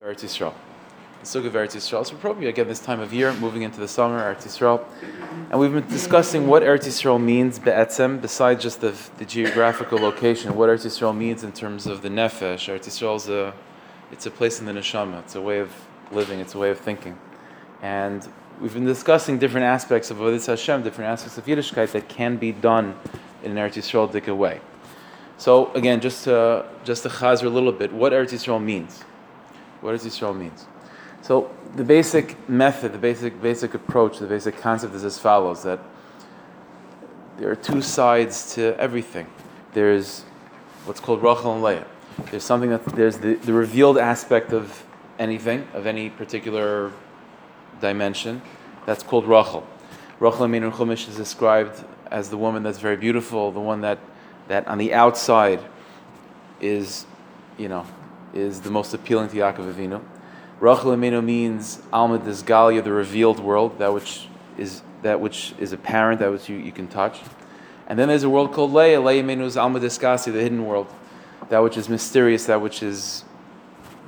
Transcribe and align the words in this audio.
Eretz 0.00 0.22
Yisrael. 0.22 0.54
The 1.20 1.26
Sukkah 1.26 1.46
of 1.46 1.52
Eretz 1.54 1.74
Yisrael. 1.76 2.06
So 2.06 2.14
probably 2.14 2.46
again 2.46 2.68
this 2.68 2.78
time 2.78 3.00
of 3.00 3.12
year, 3.12 3.32
moving 3.34 3.62
into 3.62 3.80
the 3.80 3.88
summer, 3.88 4.20
Eretz 4.20 4.44
Yisrael. 4.44 4.84
And 5.50 5.58
we've 5.58 5.72
been 5.72 5.88
discussing 5.88 6.46
what 6.46 6.62
Eretz 6.62 6.86
Yisrael 6.86 7.20
means, 7.20 7.58
be'etzem, 7.58 8.20
besides 8.20 8.62
just 8.62 8.80
the, 8.80 8.96
the 9.18 9.24
geographical 9.24 9.98
location, 9.98 10.54
what 10.54 10.70
Eretz 10.70 10.86
Yisrael 10.86 11.14
means 11.14 11.42
in 11.42 11.50
terms 11.50 11.86
of 11.86 12.02
the 12.02 12.08
nefesh. 12.08 12.72
Eretz 12.72 12.86
Yisrael 12.86 13.16
is 13.16 13.28
a, 13.28 13.52
it's 14.12 14.24
a 14.24 14.30
place 14.30 14.60
in 14.60 14.66
the 14.66 14.72
neshama. 14.72 15.18
It's 15.18 15.34
a 15.34 15.42
way 15.42 15.58
of 15.58 15.72
living. 16.12 16.38
It's 16.38 16.54
a 16.54 16.58
way 16.58 16.70
of 16.70 16.78
thinking. 16.78 17.18
And 17.82 18.26
we've 18.60 18.74
been 18.74 18.86
discussing 18.86 19.36
different 19.38 19.64
aspects 19.64 20.12
of 20.12 20.18
Avodah 20.18 20.46
Hashem, 20.46 20.84
different 20.84 21.10
aspects 21.10 21.36
of 21.36 21.44
Yiddishkeit 21.44 21.90
that 21.90 22.08
can 22.08 22.36
be 22.36 22.52
done 22.52 22.94
in 23.42 23.50
an 23.50 23.56
Eretz 23.58 23.74
Yisrael 23.74 24.08
dika 24.08 24.34
way. 24.34 24.60
So 25.38 25.72
again, 25.72 26.00
just 26.00 26.22
to, 26.24 26.66
just 26.84 27.02
to 27.02 27.08
chazer 27.08 27.46
a 27.46 27.48
little 27.48 27.72
bit, 27.72 27.92
what 27.92 28.12
Eretz 28.12 28.30
Yisrael 28.30 28.62
means. 28.62 29.02
What 29.80 29.92
does 29.92 30.04
Yisrael 30.04 30.36
means? 30.36 30.66
So 31.22 31.50
the 31.76 31.84
basic 31.84 32.48
method, 32.48 32.92
the 32.92 32.98
basic 32.98 33.40
basic 33.42 33.74
approach, 33.74 34.18
the 34.18 34.26
basic 34.26 34.58
concept 34.58 34.94
is 34.94 35.04
as 35.04 35.18
follows: 35.18 35.62
that 35.62 35.80
there 37.38 37.50
are 37.50 37.56
two 37.56 37.82
sides 37.82 38.54
to 38.54 38.78
everything. 38.78 39.26
There's 39.72 40.22
what's 40.84 41.00
called 41.00 41.22
Rachel 41.22 41.52
and 41.54 41.62
Leah. 41.62 41.86
There's 42.30 42.44
something 42.44 42.70
that 42.70 42.84
there's 42.86 43.18
the, 43.18 43.34
the 43.34 43.52
revealed 43.52 43.98
aspect 43.98 44.52
of 44.52 44.84
anything, 45.18 45.68
of 45.72 45.86
any 45.86 46.10
particular 46.10 46.92
dimension. 47.80 48.42
That's 48.86 49.02
called 49.02 49.26
Rachel. 49.26 49.66
Rachel 50.18 50.40
Aminu 50.40 50.72
Chumash 50.72 51.08
is 51.08 51.16
described 51.16 51.84
as 52.10 52.30
the 52.30 52.36
woman 52.36 52.62
that's 52.62 52.78
very 52.78 52.96
beautiful, 52.96 53.52
the 53.52 53.60
one 53.60 53.82
that, 53.82 53.98
that 54.48 54.66
on 54.66 54.78
the 54.78 54.94
outside 54.94 55.60
is, 56.60 57.06
you 57.56 57.68
know, 57.68 57.86
is 58.38 58.60
the 58.60 58.70
most 58.70 58.94
appealing 58.94 59.28
to 59.30 59.36
Yaakov 59.36 59.74
Avinu. 59.74 60.00
Rachel 60.60 60.92
Aminu 60.92 61.22
means 61.22 61.80
Alma 61.92 62.18
Desgalia, 62.18 62.82
the 62.82 62.92
revealed 62.92 63.38
world, 63.38 63.78
that 63.78 63.92
which 63.92 64.28
is 64.56 64.82
that 65.02 65.20
which 65.20 65.54
is 65.58 65.72
apparent, 65.72 66.18
that 66.20 66.30
which 66.30 66.48
you, 66.48 66.56
you 66.56 66.72
can 66.72 66.88
touch. 66.88 67.20
And 67.86 67.98
then 67.98 68.08
there's 68.08 68.24
a 68.24 68.30
world 68.30 68.52
called 68.52 68.72
Leah. 68.72 69.00
Leah 69.00 69.22
Aminu 69.22 69.42
is 69.42 69.56
Alma 69.56 69.78
Desgasi, 69.78 70.32
the 70.32 70.40
hidden 70.40 70.66
world, 70.66 70.88
that 71.48 71.60
which 71.60 71.76
is 71.76 71.88
mysterious, 71.88 72.46
that 72.46 72.60
which 72.60 72.82
is 72.82 73.24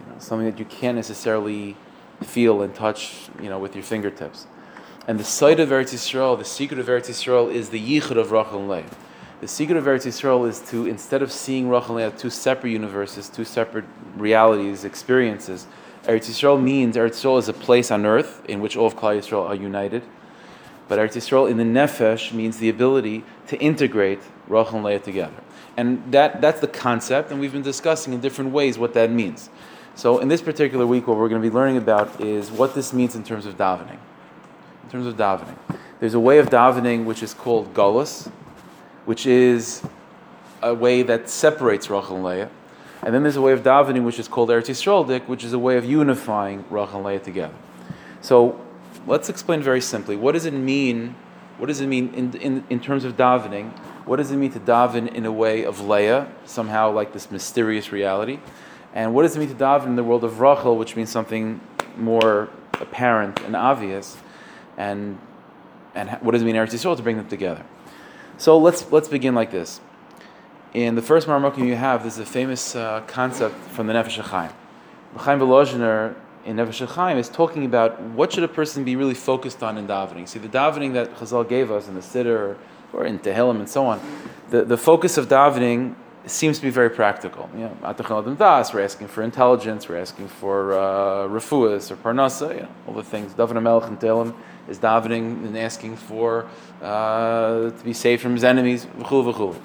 you 0.00 0.12
know, 0.12 0.18
something 0.18 0.50
that 0.50 0.58
you 0.58 0.64
can't 0.64 0.96
necessarily 0.96 1.76
feel 2.22 2.62
and 2.62 2.74
touch, 2.74 3.28
you 3.40 3.48
know, 3.48 3.58
with 3.58 3.74
your 3.74 3.84
fingertips. 3.84 4.46
And 5.06 5.18
the 5.18 5.24
sight 5.24 5.60
of 5.60 5.70
Eretz 5.70 5.94
Yisrael, 5.94 6.36
the 6.36 6.44
secret 6.44 6.78
of 6.78 6.86
Eretz 6.86 7.08
Yisrael, 7.08 7.52
is 7.52 7.70
the 7.70 7.80
yichud 7.80 8.16
of 8.16 8.32
Rachel 8.32 8.66
and. 8.66 8.90
The 9.40 9.48
secret 9.48 9.78
of 9.78 9.84
Eretz 9.84 10.06
Yisrael 10.06 10.46
is 10.46 10.60
to, 10.68 10.86
instead 10.86 11.22
of 11.22 11.32
seeing 11.32 11.70
Rachel 11.70 11.94
Leah 11.94 12.10
two 12.10 12.28
separate 12.28 12.72
universes, 12.72 13.30
two 13.30 13.46
separate 13.46 13.86
realities, 14.14 14.84
experiences, 14.84 15.66
Eretz 16.04 16.28
Yisrael 16.28 16.62
means 16.62 16.94
Eretz 16.94 17.12
Yisrael 17.12 17.38
is 17.38 17.48
a 17.48 17.54
place 17.54 17.90
on 17.90 18.04
earth 18.04 18.42
in 18.46 18.60
which 18.60 18.76
all 18.76 18.86
of 18.86 18.96
Klal 18.96 19.18
Yisrael 19.18 19.48
are 19.48 19.54
united. 19.54 20.02
But 20.88 20.98
Eretz 20.98 21.16
Yisrael 21.16 21.50
in 21.50 21.56
the 21.56 21.64
nefesh 21.64 22.32
means 22.32 22.58
the 22.58 22.68
ability 22.68 23.24
to 23.46 23.58
integrate 23.58 24.20
Rachel 24.46 24.76
and 24.76 24.84
Leah 24.84 24.98
together. 24.98 25.42
And 25.74 26.12
that, 26.12 26.42
that's 26.42 26.60
the 26.60 26.68
concept, 26.68 27.30
and 27.30 27.40
we've 27.40 27.52
been 27.52 27.62
discussing 27.62 28.12
in 28.12 28.20
different 28.20 28.52
ways 28.52 28.76
what 28.76 28.92
that 28.92 29.10
means. 29.10 29.48
So 29.94 30.18
in 30.18 30.28
this 30.28 30.42
particular 30.42 30.86
week, 30.86 31.06
what 31.06 31.16
we're 31.16 31.30
going 31.30 31.40
to 31.40 31.48
be 31.48 31.54
learning 31.54 31.78
about 31.78 32.20
is 32.20 32.50
what 32.50 32.74
this 32.74 32.92
means 32.92 33.14
in 33.14 33.24
terms 33.24 33.46
of 33.46 33.56
davening. 33.56 33.98
In 34.82 34.90
terms 34.90 35.06
of 35.06 35.16
davening. 35.16 35.56
There's 35.98 36.14
a 36.14 36.20
way 36.20 36.36
of 36.36 36.50
davening 36.50 37.06
which 37.06 37.22
is 37.22 37.32
called 37.32 37.72
galus, 37.72 38.30
which 39.04 39.26
is 39.26 39.82
a 40.62 40.74
way 40.74 41.02
that 41.02 41.28
separates 41.28 41.88
Rachel 41.90 42.16
and 42.16 42.24
Leah. 42.24 42.50
And 43.02 43.14
then 43.14 43.22
there's 43.22 43.36
a 43.36 43.42
way 43.42 43.52
of 43.52 43.62
davening 43.62 44.04
which 44.04 44.18
is 44.18 44.28
called 44.28 44.50
Eretz 44.50 44.68
Yisrael 44.68 45.26
which 45.26 45.44
is 45.44 45.52
a 45.52 45.58
way 45.58 45.76
of 45.76 45.84
unifying 45.84 46.64
Rachel 46.68 46.96
and 46.96 47.06
Leah 47.06 47.20
together. 47.20 47.54
So 48.20 48.60
let's 49.06 49.28
explain 49.28 49.62
very 49.62 49.80
simply. 49.80 50.16
What 50.16 50.32
does 50.32 50.44
it 50.44 50.52
mean? 50.52 51.14
What 51.58 51.66
does 51.66 51.80
it 51.80 51.86
mean 51.86 52.12
in, 52.14 52.34
in, 52.36 52.64
in 52.68 52.80
terms 52.80 53.04
of 53.04 53.16
davening? 53.16 53.72
What 54.04 54.16
does 54.16 54.30
it 54.30 54.36
mean 54.36 54.52
to 54.52 54.60
daven 54.60 55.14
in 55.14 55.24
a 55.24 55.32
way 55.32 55.64
of 55.64 55.80
Leah, 55.80 56.30
somehow 56.44 56.90
like 56.90 57.12
this 57.12 57.30
mysterious 57.30 57.92
reality? 57.92 58.38
And 58.94 59.14
what 59.14 59.22
does 59.22 59.36
it 59.36 59.38
mean 59.38 59.48
to 59.48 59.54
daven 59.54 59.86
in 59.86 59.96
the 59.96 60.04
world 60.04 60.24
of 60.24 60.40
Rachel, 60.40 60.76
which 60.76 60.96
means 60.96 61.10
something 61.10 61.60
more 61.96 62.48
apparent 62.80 63.40
and 63.40 63.54
obvious? 63.54 64.16
And, 64.76 65.18
and 65.94 66.10
what 66.22 66.32
does 66.32 66.42
it 66.42 66.44
mean 66.44 66.56
Eretz 66.56 66.72
Yisrael 66.72 66.96
to 66.96 67.02
bring 67.02 67.16
them 67.16 67.28
together? 67.28 67.64
So 68.40 68.56
let's, 68.56 68.90
let's 68.90 69.06
begin 69.06 69.34
like 69.34 69.50
this. 69.50 69.82
In 70.72 70.94
the 70.94 71.02
first 71.02 71.28
Marmokim 71.28 71.66
you 71.66 71.76
have, 71.76 72.00
there's 72.00 72.16
a 72.16 72.24
famous 72.24 72.74
uh, 72.74 73.02
concept 73.06 73.54
from 73.72 73.86
the 73.86 73.92
Nefesh 73.92 74.18
HaChaim. 74.18 74.50
Chaim 75.14 75.40
Volozhiner 75.40 76.14
in 76.46 76.56
Nefesh 76.56 76.86
HaChaim 76.86 77.18
is 77.18 77.28
talking 77.28 77.66
about 77.66 78.00
what 78.00 78.32
should 78.32 78.42
a 78.42 78.48
person 78.48 78.82
be 78.82 78.96
really 78.96 79.12
focused 79.12 79.62
on 79.62 79.76
in 79.76 79.86
davening. 79.86 80.26
See, 80.26 80.38
the 80.38 80.48
davening 80.48 80.94
that 80.94 81.14
Chazal 81.16 81.46
gave 81.46 81.70
us 81.70 81.86
in 81.86 81.94
the 81.94 82.00
Siddur 82.00 82.56
or 82.94 83.04
in 83.04 83.18
Tehillim 83.18 83.56
and 83.56 83.68
so 83.68 83.84
on, 83.84 84.00
the, 84.48 84.64
the 84.64 84.78
focus 84.78 85.18
of 85.18 85.28
davening 85.28 85.94
seems 86.24 86.56
to 86.56 86.62
be 86.62 86.70
very 86.70 86.88
practical. 86.88 87.50
You 87.54 87.64
know, 87.64 87.76
we're 87.82 88.80
asking 88.80 89.08
for 89.08 89.22
intelligence, 89.22 89.86
we're 89.86 90.00
asking 90.00 90.28
for 90.28 90.72
uh, 90.72 91.28
refuas 91.28 91.90
or 91.90 91.96
parnasa, 91.96 92.54
you 92.54 92.62
know, 92.62 92.68
all 92.86 92.94
the 92.94 93.02
things. 93.02 93.34
Daven 93.34 93.62
Melech 93.62 93.86
and 93.86 94.00
Tehillim 94.00 94.34
is 94.66 94.78
davening 94.78 95.44
and 95.44 95.58
asking 95.58 95.96
for 95.96 96.48
to 96.80 97.84
be 97.84 97.92
saved 97.92 98.22
from 98.22 98.32
his 98.32 98.44
enemies, 98.44 98.86
v'chul 98.86 99.32
v'chul. 99.32 99.56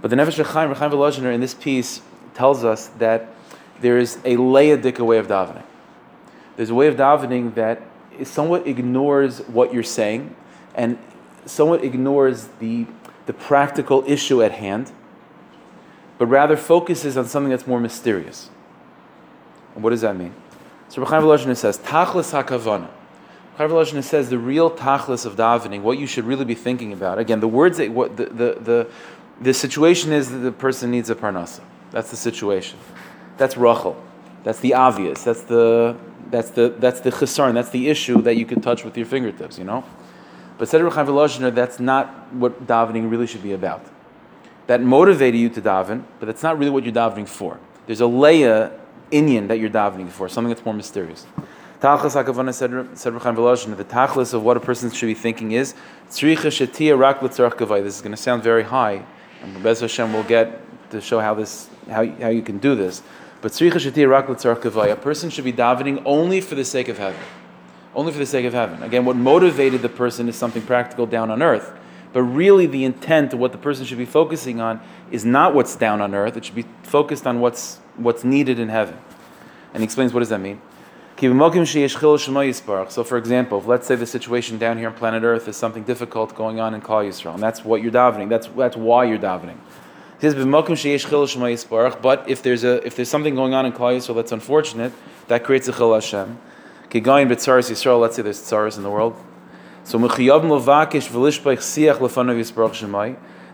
But 0.00 0.10
the 0.10 0.16
Nefesh 0.16 0.42
HaChaim, 0.44 0.74
Rechaim 0.74 0.90
Volozhiner, 0.90 1.34
in 1.34 1.40
this 1.40 1.54
piece 1.54 2.00
tells 2.34 2.64
us 2.64 2.88
that 2.98 3.28
there 3.80 3.98
is 3.98 4.18
a 4.24 4.36
Leah 4.36 4.76
way 5.02 5.18
of 5.18 5.26
davening. 5.26 5.64
There's 6.56 6.70
a 6.70 6.74
way 6.74 6.86
of 6.86 6.96
davening 6.96 7.54
that 7.54 7.82
somewhat 8.24 8.66
ignores 8.66 9.40
what 9.40 9.72
you're 9.72 9.82
saying 9.82 10.34
and 10.74 10.98
somewhat 11.46 11.82
ignores 11.82 12.48
the, 12.60 12.86
the 13.26 13.32
practical 13.32 14.04
issue 14.06 14.42
at 14.42 14.52
hand, 14.52 14.92
but 16.18 16.26
rather 16.26 16.56
focuses 16.56 17.16
on 17.16 17.26
something 17.26 17.50
that's 17.50 17.66
more 17.66 17.80
mysterious. 17.80 18.50
And 19.74 19.82
what 19.82 19.90
does 19.90 20.00
that 20.02 20.16
mean? 20.16 20.34
So 20.88 21.04
Rechaim 21.04 21.22
Volozhiner 21.22 21.56
says, 21.56 21.78
Tachlis 21.78 22.32
HaKavana. 22.32 22.88
Volozhiner 23.66 24.04
says 24.04 24.30
the 24.30 24.38
real 24.38 24.70
tachlis 24.70 25.26
of 25.26 25.36
davening, 25.36 25.82
what 25.82 25.98
you 25.98 26.06
should 26.06 26.24
really 26.24 26.44
be 26.44 26.54
thinking 26.54 26.92
about. 26.92 27.18
Again, 27.18 27.40
the 27.40 27.48
words 27.48 27.78
that 27.78 27.90
what 27.90 28.16
the, 28.16 28.26
the, 28.26 28.58
the 28.60 28.90
the 29.40 29.54
situation 29.54 30.12
is 30.12 30.30
that 30.30 30.38
the 30.38 30.52
person 30.52 30.90
needs 30.90 31.10
a 31.10 31.14
parnasa. 31.14 31.60
That's 31.90 32.10
the 32.10 32.16
situation. 32.16 32.78
That's 33.36 33.56
rachel. 33.56 34.00
That's 34.44 34.60
the 34.60 34.74
obvious. 34.74 35.22
That's 35.22 35.42
the 35.42 35.96
that's 36.30 36.50
the 36.50 36.74
that's 36.78 37.00
the 37.00 37.10
chesarn. 37.10 37.54
That's 37.54 37.70
the 37.70 37.88
issue 37.88 38.20
that 38.22 38.36
you 38.36 38.46
can 38.46 38.60
touch 38.60 38.84
with 38.84 38.96
your 38.96 39.06
fingertips. 39.06 39.58
You 39.58 39.64
know. 39.64 39.84
But 40.58 40.68
said 40.68 40.80
Volozhiner, 40.80 41.54
that's 41.54 41.78
not 41.78 42.32
what 42.32 42.66
davening 42.66 43.10
really 43.10 43.26
should 43.26 43.42
be 43.42 43.52
about. 43.52 43.84
That 44.66 44.82
motivated 44.82 45.40
you 45.40 45.48
to 45.50 45.62
daven, 45.62 46.02
but 46.18 46.26
that's 46.26 46.42
not 46.42 46.58
really 46.58 46.70
what 46.70 46.84
you're 46.84 46.92
davening 46.92 47.28
for. 47.28 47.58
There's 47.86 48.00
a 48.00 48.04
leia 48.04 48.76
inyan 49.10 49.48
that 49.48 49.60
you're 49.60 49.70
davening 49.70 50.10
for, 50.10 50.28
something 50.28 50.52
that's 50.52 50.64
more 50.64 50.74
mysterious. 50.74 51.26
Tachlis 51.80 52.20
Hakavana 52.20 52.52
said, 52.52 52.70
Rechaim 52.70 53.36
Volozhiner, 53.36 53.76
the 53.76 53.84
tachlis 53.84 54.34
of 54.34 54.42
what 54.42 54.56
a 54.56 54.60
person 54.60 54.90
should 54.90 55.06
be 55.06 55.14
thinking 55.14 55.52
is, 55.52 55.74
Tzricha 56.08 56.48
Shetia 56.50 56.98
Rak 56.98 57.20
This 57.20 57.94
is 57.94 58.00
going 58.00 58.10
to 58.10 58.16
sound 58.16 58.42
very 58.42 58.64
high, 58.64 59.04
and 59.42 59.62
Bez 59.62 59.80
Hashem 59.80 60.12
will 60.12 60.24
get 60.24 60.60
to 60.90 61.00
show 61.00 61.20
how 61.20 61.34
this 61.34 61.68
how, 61.88 62.04
how 62.04 62.28
you 62.28 62.42
can 62.42 62.58
do 62.58 62.74
this. 62.74 63.02
But 63.40 63.52
tzricha 63.52 63.74
shetia 63.74 64.08
rak 64.08 64.28
a 64.28 64.96
person 64.96 65.30
should 65.30 65.44
be 65.44 65.52
davening 65.52 66.02
only 66.04 66.40
for 66.40 66.54
the 66.54 66.64
sake 66.64 66.88
of 66.88 66.98
heaven. 66.98 67.20
Only 67.94 68.12
for 68.12 68.18
the 68.18 68.26
sake 68.26 68.44
of 68.44 68.52
heaven. 68.52 68.82
Again, 68.82 69.04
what 69.04 69.16
motivated 69.16 69.82
the 69.82 69.88
person 69.88 70.28
is 70.28 70.36
something 70.36 70.62
practical 70.62 71.06
down 71.06 71.30
on 71.30 71.42
earth. 71.42 71.72
But 72.12 72.22
really, 72.22 72.66
the 72.66 72.84
intent 72.84 73.32
of 73.32 73.38
what 73.38 73.52
the 73.52 73.58
person 73.58 73.84
should 73.84 73.98
be 73.98 74.04
focusing 74.04 74.60
on 74.60 74.80
is 75.10 75.24
not 75.24 75.54
what's 75.54 75.76
down 75.76 76.00
on 76.00 76.14
earth. 76.14 76.36
It 76.36 76.44
should 76.44 76.54
be 76.54 76.66
focused 76.82 77.26
on 77.26 77.40
what's, 77.40 77.78
what's 77.96 78.24
needed 78.24 78.58
in 78.58 78.68
heaven. 78.68 78.96
And 79.72 79.82
he 79.82 79.84
explains 79.84 80.12
what 80.12 80.20
does 80.20 80.30
that 80.30 80.40
mean. 80.40 80.60
So, 81.20 83.04
for 83.04 83.16
example, 83.16 83.60
let's 83.66 83.88
say 83.88 83.96
the 83.96 84.06
situation 84.06 84.56
down 84.56 84.78
here 84.78 84.88
on 84.88 84.94
planet 84.94 85.24
Earth 85.24 85.48
is 85.48 85.56
something 85.56 85.82
difficult 85.82 86.36
going 86.36 86.60
on 86.60 86.74
in 86.74 86.80
Klal 86.80 87.08
Yisrael, 87.08 87.34
and 87.34 87.42
that's 87.42 87.64
what 87.64 87.82
you're 87.82 87.90
davening. 87.90 88.28
That's 88.28 88.46
that's 88.56 88.76
why 88.76 89.02
you're 89.04 89.18
davening. 89.18 89.56
But 92.00 92.30
if 92.30 92.42
there's 92.42 92.62
a 92.62 92.86
if 92.86 92.94
there's 92.94 93.08
something 93.08 93.34
going 93.34 93.52
on 93.52 93.66
in 93.66 93.72
Klal 93.72 93.96
Yisrael 93.96 94.14
that's 94.14 94.30
unfortunate, 94.30 94.92
that 95.26 95.42
creates 95.42 95.66
a 95.66 95.72
chil 95.72 95.92
Hashem. 95.92 96.38
Yisrael. 96.88 98.00
Let's 98.00 98.14
say 98.14 98.22
there's 98.22 98.40
tsaris 98.40 98.76
in 98.76 98.84
the 98.84 98.90
world. 98.90 99.16
So 99.82 99.98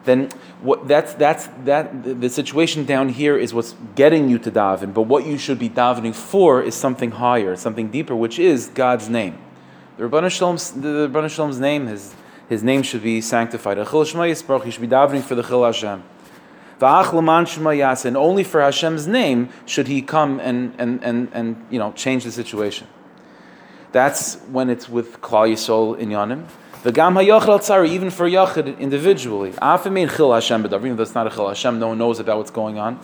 then 0.04 0.30
what, 0.60 0.86
that's, 0.86 1.14
that's, 1.14 1.48
that, 1.64 2.20
the 2.20 2.28
situation 2.28 2.84
down 2.84 3.08
here 3.08 3.36
is 3.36 3.54
what's 3.54 3.74
getting 3.94 4.28
you 4.28 4.38
to 4.40 4.50
daven, 4.50 4.92
but 4.92 5.02
what 5.02 5.26
you 5.26 5.38
should 5.38 5.58
be 5.58 5.68
davening 5.68 6.14
for 6.14 6.62
is 6.62 6.74
something 6.74 7.12
higher, 7.12 7.56
something 7.56 7.90
deeper, 7.90 8.14
which 8.14 8.38
is 8.38 8.68
God's 8.68 9.08
name. 9.08 9.38
The 9.96 10.04
Rabban 10.04 10.24
Shalom's, 10.24 10.72
the 10.72 11.08
Rabban 11.08 11.30
Shalom's 11.30 11.58
name, 11.58 11.86
his, 11.86 12.14
his 12.48 12.62
name 12.62 12.82
should 12.82 13.02
be 13.02 13.20
sanctified. 13.20 13.78
You 13.78 13.84
should 13.84 13.94
be 13.94 14.88
davening 14.88 15.22
for 15.22 15.34
the 15.34 15.42
Chil 15.42 15.64
Hashem. 15.64 16.02
Shema 16.80 17.70
and 18.04 18.16
only 18.16 18.44
for 18.44 18.60
Hashem's 18.60 19.06
name 19.06 19.48
should 19.64 19.86
he 19.86 20.02
come 20.02 20.40
and, 20.40 20.74
and, 20.78 21.02
and, 21.02 21.30
and 21.32 21.66
you 21.70 21.78
know, 21.78 21.92
change 21.92 22.24
the 22.24 22.32
situation. 22.32 22.86
That's 23.92 24.36
when 24.50 24.70
it's 24.70 24.88
with 24.88 25.20
Klal 25.20 25.52
Yisrael 25.52 25.96
in 25.96 26.10
Yanim. 26.10 26.46
V'gam 26.84 27.14
hayachal 27.14 27.60
tzara, 27.60 27.88
even 27.88 28.10
for 28.10 28.28
Yachid 28.28 28.78
individually. 28.78 29.52
Afemin 29.52 30.14
chil 30.14 30.34
Hashem 30.34 30.64
b'dav, 30.64 30.84
even 30.84 30.96
though 30.96 31.06
not 31.14 31.26
a 31.26 31.30
chil 31.30 31.48
Hashem, 31.48 31.78
no 31.78 31.88
one 31.88 31.98
knows 31.98 32.20
about 32.20 32.36
what's 32.36 32.50
going 32.50 32.78
on. 32.78 33.00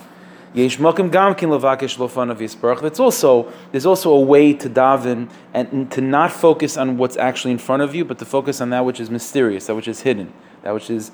Yesh 0.53 0.77
mokim 0.77 1.11
gam 1.11 1.35
kin 1.35 1.49
levakesh 1.49 1.97
lofan 1.97 2.31
of 2.31 2.41
Yisbarach. 2.41 2.83
It's 2.83 3.01
also, 3.01 3.51
there's 3.73 3.87
also 3.87 4.13
a 4.13 4.21
way 4.21 4.53
to 4.53 4.69
daven 4.69 5.31
and 5.55 5.91
to 5.93 6.03
not 6.03 6.31
focus 6.31 6.77
on 6.77 6.99
what's 6.99 7.17
actually 7.17 7.53
in 7.53 7.59
front 7.59 7.81
of 7.83 7.95
you, 7.95 8.05
but 8.05 8.19
to 8.19 8.27
focus 8.27 8.61
on 8.61 8.69
that 8.69 8.85
which 8.85 9.01
is 9.01 9.09
mysterious, 9.09 9.69
that 9.69 9.75
which 9.75 9.89
is 9.89 10.03
hidden, 10.03 10.31
that 10.63 10.75
which 10.75 10.91
is 10.91 11.11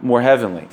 more 0.00 0.22
heavenly. 0.22 0.68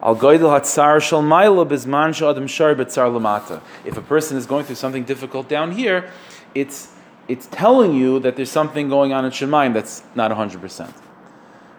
Al 0.00 0.14
goydel 0.14 0.60
hatzar 0.60 1.02
shal 1.02 1.22
maila 1.22 1.66
bizman 1.66 2.10
shadam 2.10 2.48
shar 2.48 2.76
betzar 2.76 3.10
lamata. 3.10 3.60
If 3.84 3.96
a 3.96 4.02
person 4.02 4.36
is 4.36 4.46
going 4.46 4.64
through 4.64 4.76
something 4.76 5.02
difficult 5.02 5.48
down 5.48 5.72
here, 5.72 6.08
it's 6.54 6.92
it's 7.30 7.46
telling 7.46 7.94
you 7.94 8.18
that 8.18 8.34
there's 8.34 8.50
something 8.50 8.88
going 8.88 9.12
on 9.12 9.24
in 9.24 9.30
Shemaim 9.30 9.72
that's 9.72 10.02
not 10.16 10.32
100%. 10.32 10.92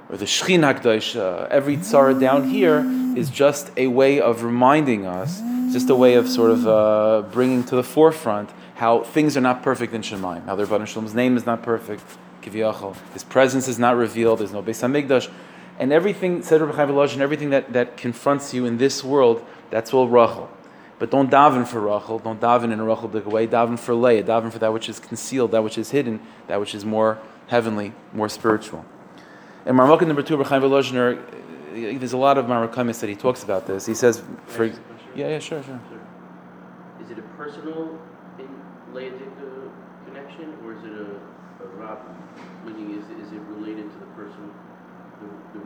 Or 0.09 0.15
the 0.15 0.23
Shechin 0.23 0.61
HaKadosh, 0.61 1.19
uh, 1.19 1.47
every 1.51 1.75
tzara 1.75 2.17
down 2.17 2.49
here 2.49 2.85
is 3.17 3.29
just 3.29 3.69
a 3.75 3.87
way 3.87 4.21
of 4.21 4.43
reminding 4.43 5.05
us, 5.05 5.41
just 5.73 5.89
a 5.89 5.95
way 5.95 6.13
of 6.13 6.29
sort 6.29 6.51
of 6.51 6.65
uh, 6.65 7.27
bringing 7.33 7.65
to 7.65 7.75
the 7.75 7.83
forefront 7.83 8.49
how 8.75 9.03
things 9.03 9.35
are 9.35 9.41
not 9.41 9.61
perfect 9.61 9.93
in 9.93 10.01
Shemaim, 10.01 10.45
how 10.45 10.55
their 10.55 10.65
Rebbeinu 10.65 10.87
Shalom's 10.87 11.13
name 11.13 11.35
is 11.35 11.45
not 11.45 11.63
perfect, 11.63 12.01
his 12.43 13.23
presence 13.25 13.67
is 13.67 13.77
not 13.77 13.97
revealed, 13.97 14.39
there's 14.39 14.53
no 14.53 14.63
Beis 14.63 14.81
HaMikdash, 14.81 15.29
and 15.79 15.91
everything, 15.91 16.43
said 16.43 16.61
Rabbi 16.61 16.75
Chaim 16.77 17.09
and 17.11 17.21
everything 17.21 17.49
that, 17.49 17.73
that 17.73 17.97
confronts 17.97 18.53
you 18.53 18.65
in 18.65 18.77
this 18.77 19.03
world, 19.03 19.45
that's 19.69 19.93
all 19.93 20.07
Rachel. 20.07 20.49
But 21.01 21.09
don't 21.09 21.31
daven 21.31 21.65
for 21.65 21.79
Rachel. 21.79 22.19
Don't 22.19 22.39
daven 22.39 22.71
in 22.71 22.79
a 22.79 22.83
Rachel 22.83 23.07
way. 23.07 23.47
Daven 23.47 23.79
for 23.79 23.95
Leah. 23.95 24.23
Daven 24.23 24.51
for 24.51 24.59
that 24.59 24.71
which 24.71 24.87
is 24.87 24.99
concealed, 24.99 25.49
that 25.49 25.63
which 25.63 25.79
is 25.79 25.89
hidden, 25.89 26.21
that 26.45 26.59
which 26.59 26.75
is 26.75 26.85
more 26.85 27.17
heavenly, 27.47 27.93
more 28.13 28.29
spiritual. 28.29 28.85
And 29.65 29.75
Marmukah 29.75 30.05
number 30.05 30.21
two, 30.21 30.37
Rechaim 30.37 30.61
Volozhiner, 30.61 31.19
there's 31.99 32.13
a 32.13 32.17
lot 32.17 32.37
of 32.37 32.45
Marmukah 32.45 32.99
that 32.99 33.09
he 33.09 33.15
talks 33.15 33.41
about 33.43 33.65
this. 33.65 33.87
He 33.87 33.95
says, 33.95 34.21
for 34.45 34.65
yeah, 34.65 34.75
yeah, 35.15 35.39
sure, 35.39 35.63
sure. 35.63 35.81
Is 37.03 37.09
it 37.09 37.17
a 37.17 37.23
personal 37.35 37.97
Leahitic 38.93 39.71
connection, 40.05 40.55
or 40.63 40.73
is 40.73 40.83
it 40.83 40.91
a, 40.91 41.63
a 41.63 41.67
Rab? 41.77 41.97
Meaning, 42.63 42.99
is, 42.99 43.05
is 43.25 43.33
it 43.33 43.39
related 43.49 43.91
to 43.91 43.97
the 43.97 44.05
person? 44.05 44.51
The, 45.19 45.59
the, 45.59 45.65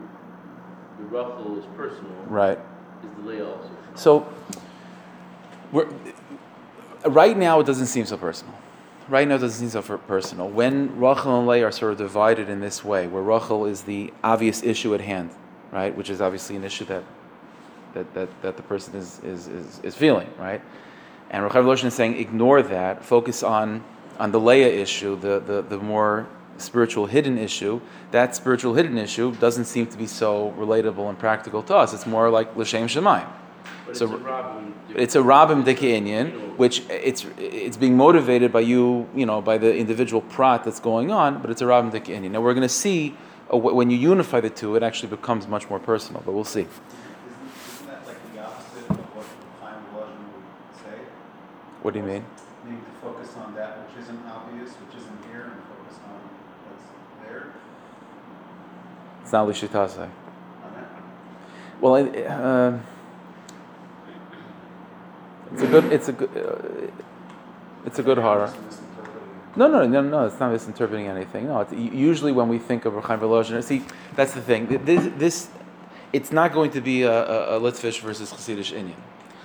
the 0.96 1.04
Rachel 1.10 1.58
is 1.58 1.66
personal. 1.76 2.14
Right. 2.24 2.58
Is 3.04 3.10
the 3.18 3.28
Leah 3.28 3.50
also? 3.50 3.70
So 3.96 4.32
we're, 5.72 5.88
right 7.04 7.36
now, 7.36 7.60
it 7.60 7.66
doesn't 7.66 7.86
seem 7.86 8.06
so 8.06 8.16
personal. 8.16 8.54
Right 9.08 9.26
now, 9.28 9.36
it 9.36 9.38
doesn't 9.38 9.68
seem 9.68 9.82
so 9.82 9.98
personal. 9.98 10.48
When 10.48 10.98
Rachel 10.98 11.38
and 11.38 11.46
Leah 11.46 11.66
are 11.66 11.72
sort 11.72 11.92
of 11.92 11.98
divided 11.98 12.48
in 12.48 12.60
this 12.60 12.84
way, 12.84 13.06
where 13.06 13.22
Rachel 13.22 13.66
is 13.66 13.82
the 13.82 14.12
obvious 14.24 14.62
issue 14.62 14.94
at 14.94 15.00
hand, 15.00 15.30
right, 15.70 15.96
which 15.96 16.10
is 16.10 16.20
obviously 16.20 16.56
an 16.56 16.64
issue 16.64 16.84
that 16.86 17.04
that, 17.96 18.14
that, 18.14 18.42
that 18.42 18.56
the 18.56 18.62
person 18.62 18.94
is, 18.94 19.20
is, 19.24 19.48
is, 19.48 19.80
is 19.82 19.94
feeling, 19.94 20.28
right? 20.38 20.60
And 21.30 21.44
Loshin 21.50 21.86
is 21.86 21.94
saying, 21.94 22.18
ignore 22.18 22.62
that, 22.62 23.04
focus 23.04 23.42
on, 23.42 23.82
on 24.18 24.30
the 24.30 24.38
Leah 24.38 24.68
issue, 24.68 25.18
the, 25.18 25.40
the, 25.40 25.62
the 25.62 25.78
more 25.78 26.28
spiritual 26.58 27.06
hidden 27.06 27.36
issue. 27.38 27.80
That 28.12 28.36
spiritual 28.36 28.74
hidden 28.74 28.96
issue 28.98 29.34
doesn't 29.36 29.64
seem 29.64 29.86
to 29.88 29.98
be 29.98 30.06
so 30.06 30.54
relatable 30.56 31.08
and 31.08 31.18
practical 31.18 31.62
to 31.64 31.74
us. 31.74 31.92
It's 31.92 32.06
more 32.06 32.30
like 32.30 32.54
L'Shem 32.56 32.86
Shemaim. 32.86 33.28
But 33.86 33.96
so, 33.96 34.04
it's 34.04 34.14
a 34.14 34.16
Rabim. 34.16 34.72
It's 34.94 35.14
a 35.14 35.18
Rabim 35.20 35.64
Deke 35.64 36.58
which 36.58 36.82
it's 36.88 37.24
it's 37.38 37.76
being 37.76 37.96
motivated 37.96 38.52
by 38.52 38.60
you, 38.60 39.08
you 39.14 39.26
know, 39.26 39.40
by 39.40 39.58
the 39.58 39.76
individual 39.76 40.22
prat 40.22 40.64
that's 40.64 40.80
going 40.80 41.10
on, 41.10 41.40
but 41.40 41.50
it's 41.50 41.62
a 41.62 41.66
Rabim 41.66 41.92
Deke 41.92 42.20
Now 42.30 42.40
we're 42.40 42.54
going 42.54 42.62
to 42.62 42.68
see 42.68 43.14
uh, 43.52 43.56
when 43.56 43.90
you 43.90 43.96
unify 43.96 44.40
the 44.40 44.50
two, 44.50 44.74
it 44.74 44.82
actually 44.82 45.08
becomes 45.08 45.46
much 45.46 45.70
more 45.70 45.78
personal. 45.78 46.22
But 46.24 46.32
we'll 46.32 46.44
see. 46.44 46.62
Isn't 46.62 47.86
that 47.86 48.06
like 48.06 48.34
the 48.34 48.42
opposite 48.42 48.90
of 48.90 48.96
what 49.14 49.26
Chaim 49.62 49.82
would 49.94 50.82
say? 50.82 50.98
What 51.82 51.94
do 51.94 52.00
you 52.00 52.06
mean? 52.06 52.24
Need 52.68 52.84
to 52.84 52.92
focus 53.00 53.36
on 53.36 53.54
that 53.54 53.78
which 53.86 54.02
isn't 54.02 54.26
obvious, 54.26 54.70
which 54.70 54.96
isn't 55.00 55.24
here, 55.30 55.52
and 55.52 55.62
focus 55.70 55.98
on 56.04 56.18
what's 56.66 57.28
there. 57.28 57.52
It's 59.22 59.32
not 59.32 59.46
Lishitase. 59.46 60.10
Well, 61.80 61.94
I, 61.94 62.02
uh, 62.02 62.78
it's 65.52 65.62
a 65.62 65.66
good. 65.66 65.84
It's 65.92 66.08
a 66.08 66.12
good. 66.12 66.30
Uh, 66.36 66.90
it's 67.86 67.98
a 67.98 68.02
good 68.02 68.18
horror. 68.18 68.52
No, 69.56 69.68
no, 69.68 69.86
no, 69.86 70.02
no. 70.02 70.26
It's 70.26 70.38
not 70.38 70.52
misinterpreting 70.52 71.06
anything. 71.06 71.46
No, 71.46 71.66
usually 71.72 72.32
when 72.32 72.48
we 72.48 72.58
think 72.58 72.84
of 72.84 72.92
Rechaim 72.92 73.20
Volozhin, 73.20 73.62
see, 73.64 73.82
that's 74.14 74.34
the 74.34 74.42
thing. 74.42 74.66
This, 74.84 75.08
this, 75.16 75.48
it's 76.12 76.30
not 76.30 76.52
going 76.52 76.72
to 76.72 76.82
be 76.82 77.02
a, 77.02 77.10
a, 77.10 77.56
a 77.56 77.60
Litvish 77.60 78.00
versus 78.00 78.32
Hasidish 78.32 78.72
Indian. 78.72 79.02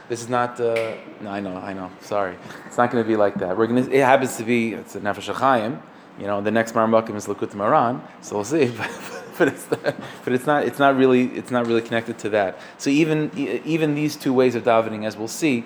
This 0.10 0.22
is 0.22 0.28
not. 0.28 0.60
Uh, 0.60 0.96
no, 1.22 1.30
I 1.30 1.40
know, 1.40 1.56
I 1.56 1.72
know. 1.72 1.90
Sorry, 2.02 2.36
it's 2.66 2.78
not 2.78 2.92
going 2.92 3.02
to 3.02 3.08
be 3.08 3.16
like 3.16 3.36
that. 3.36 3.58
We're 3.58 3.68
going 3.68 3.86
to. 3.86 3.92
It 3.92 4.04
happens 4.04 4.36
to 4.38 4.44
be. 4.44 4.74
It's 4.74 4.96
a 4.96 5.00
Nefesh 5.00 5.34
Chaim. 5.34 5.82
You 6.20 6.28
know, 6.28 6.42
the 6.42 6.52
next 6.52 6.74
Marmakim 6.74 7.16
is 7.16 7.28
Likutei 7.28 7.56
Moharan, 7.56 8.02
so 8.20 8.36
we'll 8.36 8.44
see. 8.44 8.66
but 9.38 9.48
it's 9.48 9.72
not, 9.72 9.96
but 10.26 10.34
it's 10.34 10.46
not. 10.46 10.66
It's 10.66 10.80
not 10.80 10.98
really. 10.98 11.28
It's 11.28 11.52
not 11.52 11.66
really 11.66 11.82
connected 11.82 12.20
to 12.20 12.30
that. 12.32 12.60
So 12.78 12.90
even 12.90 13.32
even 13.38 13.96
these 13.96 14.18
two 14.18 14.34
ways 14.34 14.56
of 14.56 14.66
davening, 14.66 15.06
as 15.06 15.16
we'll 15.16 15.30
see, 15.30 15.64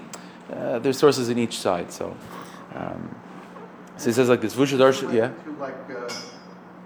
uh, 0.56 0.80
there's 0.80 0.98
sources 0.98 1.30
in 1.30 1.38
each 1.38 1.60
side. 1.60 1.92
So, 1.92 2.16
um, 2.74 3.16
so 3.98 4.06
he 4.06 4.13
says 4.13 4.30
like 4.30 4.42
this. 4.42 4.56
Vushadarsh, 4.56 5.13
yeah. 5.13 5.30
To 5.44 5.52
like 5.60 5.75
uh, 5.90 6.13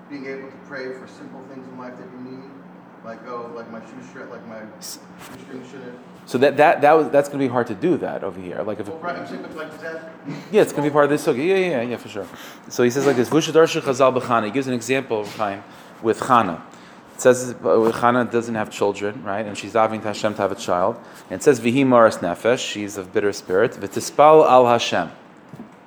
being 0.09 0.25
able 0.25 0.49
to 0.49 0.57
pray 0.67 0.93
for 0.93 1.07
simple 1.07 1.43
things 1.49 1.67
in 1.67 1.77
life 1.77 1.97
that 1.97 2.07
you 2.11 2.31
need, 2.31 2.49
like 3.03 3.19
oh, 3.27 3.51
like 3.55 3.69
my 3.71 3.79
shoe 3.81 4.25
like 4.25 4.45
my 4.47 4.61
shoestring 4.79 5.65
shouldn't. 5.69 5.99
So 6.25 6.37
that 6.37 6.57
that 6.57 6.81
that 6.81 6.93
was 6.93 7.09
that's 7.09 7.27
going 7.27 7.39
to 7.39 7.45
be 7.45 7.51
hard 7.51 7.67
to 7.67 7.75
do 7.75 7.97
that 7.97 8.23
over 8.23 8.39
here. 8.39 8.61
Like 8.61 8.79
if 8.79 8.87
well, 8.87 8.99
right, 8.99 9.27
saying, 9.27 9.43
like 9.55 9.81
that. 9.81 10.11
Yeah, 10.51 10.61
it's 10.61 10.71
going 10.71 10.83
to 10.83 10.89
be 10.89 10.93
part 10.93 11.05
of 11.05 11.11
this 11.11 11.27
Okay, 11.27 11.47
Yeah, 11.47 11.77
yeah, 11.77 11.89
yeah, 11.89 11.97
for 11.97 12.09
sure. 12.09 12.27
So 12.69 12.83
he 12.83 12.89
says 12.89 13.05
like 13.05 13.15
this. 13.15 13.29
Vushadarsh 13.29 13.81
Chazal 13.81 14.19
b'Chana. 14.19 14.45
He 14.45 14.51
gives 14.51 14.67
an 14.67 14.73
example 14.73 15.21
of 15.21 15.35
time 15.35 15.63
with 16.03 16.19
Chana. 16.19 16.61
It 17.19 17.23
says 17.23 17.53
Hannah 17.61 18.23
doesn't 18.23 18.55
have 18.55 18.69
children, 18.69 19.25
right? 19.25 19.45
And 19.45 19.57
she's 19.57 19.73
davening 19.73 20.01
to 20.03 20.07
Hashem 20.07 20.35
to 20.35 20.41
have 20.41 20.53
a 20.53 20.55
child. 20.55 20.95
And 21.29 21.41
it 21.41 21.43
says 21.43 21.59
Vihi 21.59 21.85
Maras 21.85 22.19
Nefesh, 22.19 22.65
she's 22.65 22.95
of 22.95 23.11
bitter 23.11 23.33
spirit. 23.33 23.73
V'tispal 23.73 24.49
al 24.49 24.65
Hashem. 24.67 25.11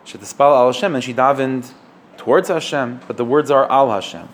She 0.05 0.19
tispal 0.19 0.55
al 0.55 0.67
Hashem, 0.67 0.95
and 0.95 1.03
she 1.03 1.15
davened 1.15 1.73
towards 2.19 2.49
Hashem, 2.49 3.01
but 3.07 3.17
the 3.17 3.25
words 3.25 3.51
are 3.51 3.65
al 3.73 3.91
Hashem. 3.91 4.29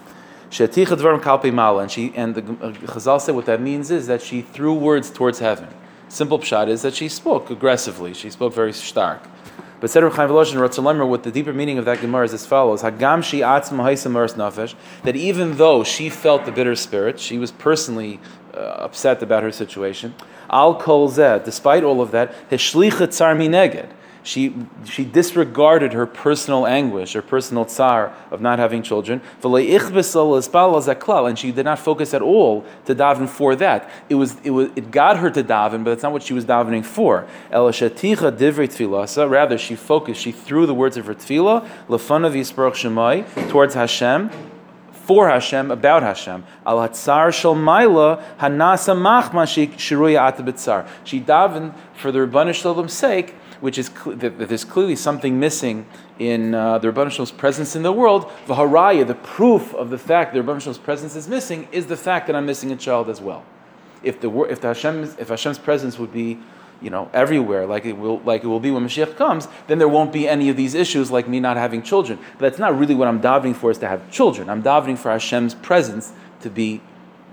She'aticha 0.51 0.97
dvarim 0.97 1.21
kalpi 1.21 1.55
mala, 1.55 1.83
and 1.83 1.91
she 1.93 2.13
and 2.17 2.35
the 2.35 2.43
uh, 2.43 2.73
Chazal 2.73 3.21
say 3.21 3.31
what 3.31 3.47
that 3.47 3.61
means 3.61 3.93
is 3.93 4.09
that 4.09 4.21
she 4.21 4.43
threw 4.43 4.75
words 4.75 5.09
towards 5.09 5.39
heaven. 5.39 5.69
Simple 6.09 6.41
pshat 6.41 6.67
is 6.67 6.83
that 6.83 6.95
she 6.97 7.09
spoke 7.09 7.49
aggressively. 7.49 8.13
She 8.13 8.29
spoke 8.29 8.53
very 8.53 8.73
stark. 8.73 9.23
But 9.81 9.91
said 9.91 10.03
Chaim 10.03 10.29
Volozhin 10.29 10.57
Ratzalemer, 10.57 11.07
what 11.07 11.23
the 11.23 11.31
deeper 11.31 11.53
meaning 11.53 11.79
of 11.79 11.85
that 11.85 12.01
Gemara 12.01 12.25
is 12.25 12.35
as 12.35 12.45
follows: 12.45 12.83
Hagam 12.83 13.23
shi 13.23 13.41
atzma 13.41 13.85
nafesh. 14.35 14.75
That 15.05 15.15
even 15.15 15.57
though 15.57 15.85
she 15.85 16.11
felt 16.11 16.45
the 16.45 16.53
bitter 16.53 16.75
spirit, 16.75 17.21
she 17.21 17.39
was 17.39 17.53
personally 17.53 18.21
uh, 18.55 18.59
upset 18.59 19.23
about 19.23 19.43
her 19.43 19.53
situation. 19.53 20.15
Al 20.51 20.75
kol 20.75 21.09
zeh, 21.09 21.45
despite 21.45 21.85
all 21.85 22.01
of 22.01 22.11
that, 22.11 22.33
hishlicha 22.51 23.09
tzar 23.09 23.37
mineged 23.37 23.91
she, 24.29 24.55
she 24.85 25.07
disregarded 25.07 25.95
her 25.95 26.05
personal 26.05 26.67
anguish, 26.67 27.15
her 27.15 27.23
personal 27.23 27.65
tsar 27.65 28.15
of 28.31 28.43
not 28.43 28.59
having 28.59 28.83
children. 28.83 29.23
And 29.43 31.39
she 31.39 31.51
did 31.51 31.65
not 31.65 31.79
focus 31.79 32.13
at 32.13 32.21
all 32.21 32.67
to 32.85 32.95
daven 32.95 33.27
for 33.27 33.57
that. 33.57 33.89
It, 34.11 34.17
was, 34.17 34.37
it, 34.45 34.51
was, 34.51 34.69
it 34.77 34.91
got 34.91 35.17
her 35.17 35.31
to 35.31 35.43
daven, 35.43 35.83
but 35.83 35.93
that's 35.93 36.03
not 36.03 36.13
what 36.13 36.23
she 36.23 36.35
was 36.35 36.45
davening 36.45 36.85
for. 36.85 37.27
Rather, 39.31 39.57
she 39.57 39.77
focused, 39.77 40.21
she 40.21 40.33
threw 40.33 40.67
the 40.67 40.75
words 40.75 40.99
of 40.99 41.07
her 41.07 41.15
tefillah, 41.15 41.67
towards 43.49 43.75
Hashem, 43.75 44.31
for 44.93 45.29
Hashem, 45.31 45.71
about 45.71 46.03
Hashem. 46.03 46.45
Al 46.67 46.77
hatzar 46.87 47.33
shel 47.33 47.55
maila 47.55 48.23
hanasa 48.37 48.95
machma 48.95 49.47
shiruya 49.79 50.87
She 51.05 51.19
davened 51.19 51.75
for 51.95 52.13
the 52.13 52.19
Rebbeinu 52.19 52.53
Shalom's 52.53 52.93
sake 52.93 53.35
which 53.61 53.79
is 53.79 53.87
cl- 53.89 54.17
that, 54.17 54.39
that, 54.39 54.49
there's 54.49 54.65
clearly 54.65 54.97
something 54.97 55.39
missing 55.39 55.87
in 56.19 56.55
uh, 56.55 56.79
the 56.79 56.89
Shalom's 56.93 57.33
presence 57.33 57.75
in 57.77 57.83
the 57.83 57.93
world. 57.93 58.31
Vaharaya, 58.47 59.07
the 59.07 59.15
proof 59.15 59.75
of 59.75 59.91
the 59.91 59.99
fact 59.99 60.35
that 60.35 60.45
the 60.45 60.61
Shalom's 60.61 60.79
presence 60.79 61.17
is 61.17 61.29
missing, 61.29 61.69
is 61.73 61.87
the 61.87 61.97
fact 61.97 62.27
that 62.27 62.37
I'm 62.37 62.47
missing 62.47 62.73
a 62.73 62.77
child 62.77 63.09
as 63.09 63.21
well. 63.21 63.45
If 64.03 64.21
the 64.21 64.31
if 64.45 64.61
the 64.61 64.69
Hashem 64.69 65.03
if 65.19 65.29
Hashem's 65.29 65.59
presence 65.59 65.99
would 65.99 66.13
be 66.13 66.39
you 66.81 66.91
know, 66.91 67.11
everywhere, 67.13 67.67
like 67.67 67.85
it 67.85 67.95
will, 67.95 68.21
like 68.21 68.45
it 68.45 68.47
will 68.47 68.61
be 68.61 68.71
when 68.71 68.87
Mashiach 68.87 69.17
comes, 69.17 69.49
then 69.67 69.79
there 69.79 69.89
won't 69.89 70.13
be 70.13 70.29
any 70.29 70.49
of 70.49 70.57
these 70.57 70.75
issues, 70.75 71.11
like 71.11 71.29
me 71.29 71.41
not 71.41 71.57
having 71.57 71.83
children. 71.83 72.19
But 72.39 72.51
that's 72.51 72.59
not 72.59 72.79
really 72.79 72.95
what 72.95 73.09
I'm 73.09 73.21
davening 73.21 73.57
for, 73.57 73.71
is 73.71 73.79
to 73.79 73.89
have 73.89 74.11
children. 74.11 74.49
I'm 74.49 74.63
davening 74.63 74.97
for 74.97 75.11
Hashem's 75.11 75.55
presence 75.57 76.13
to 76.41 76.51
be, 76.51 76.81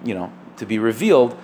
you 0.03 0.15
know, 0.15 0.31
to 0.57 0.65
be 0.65 0.79
revealed 0.79 1.37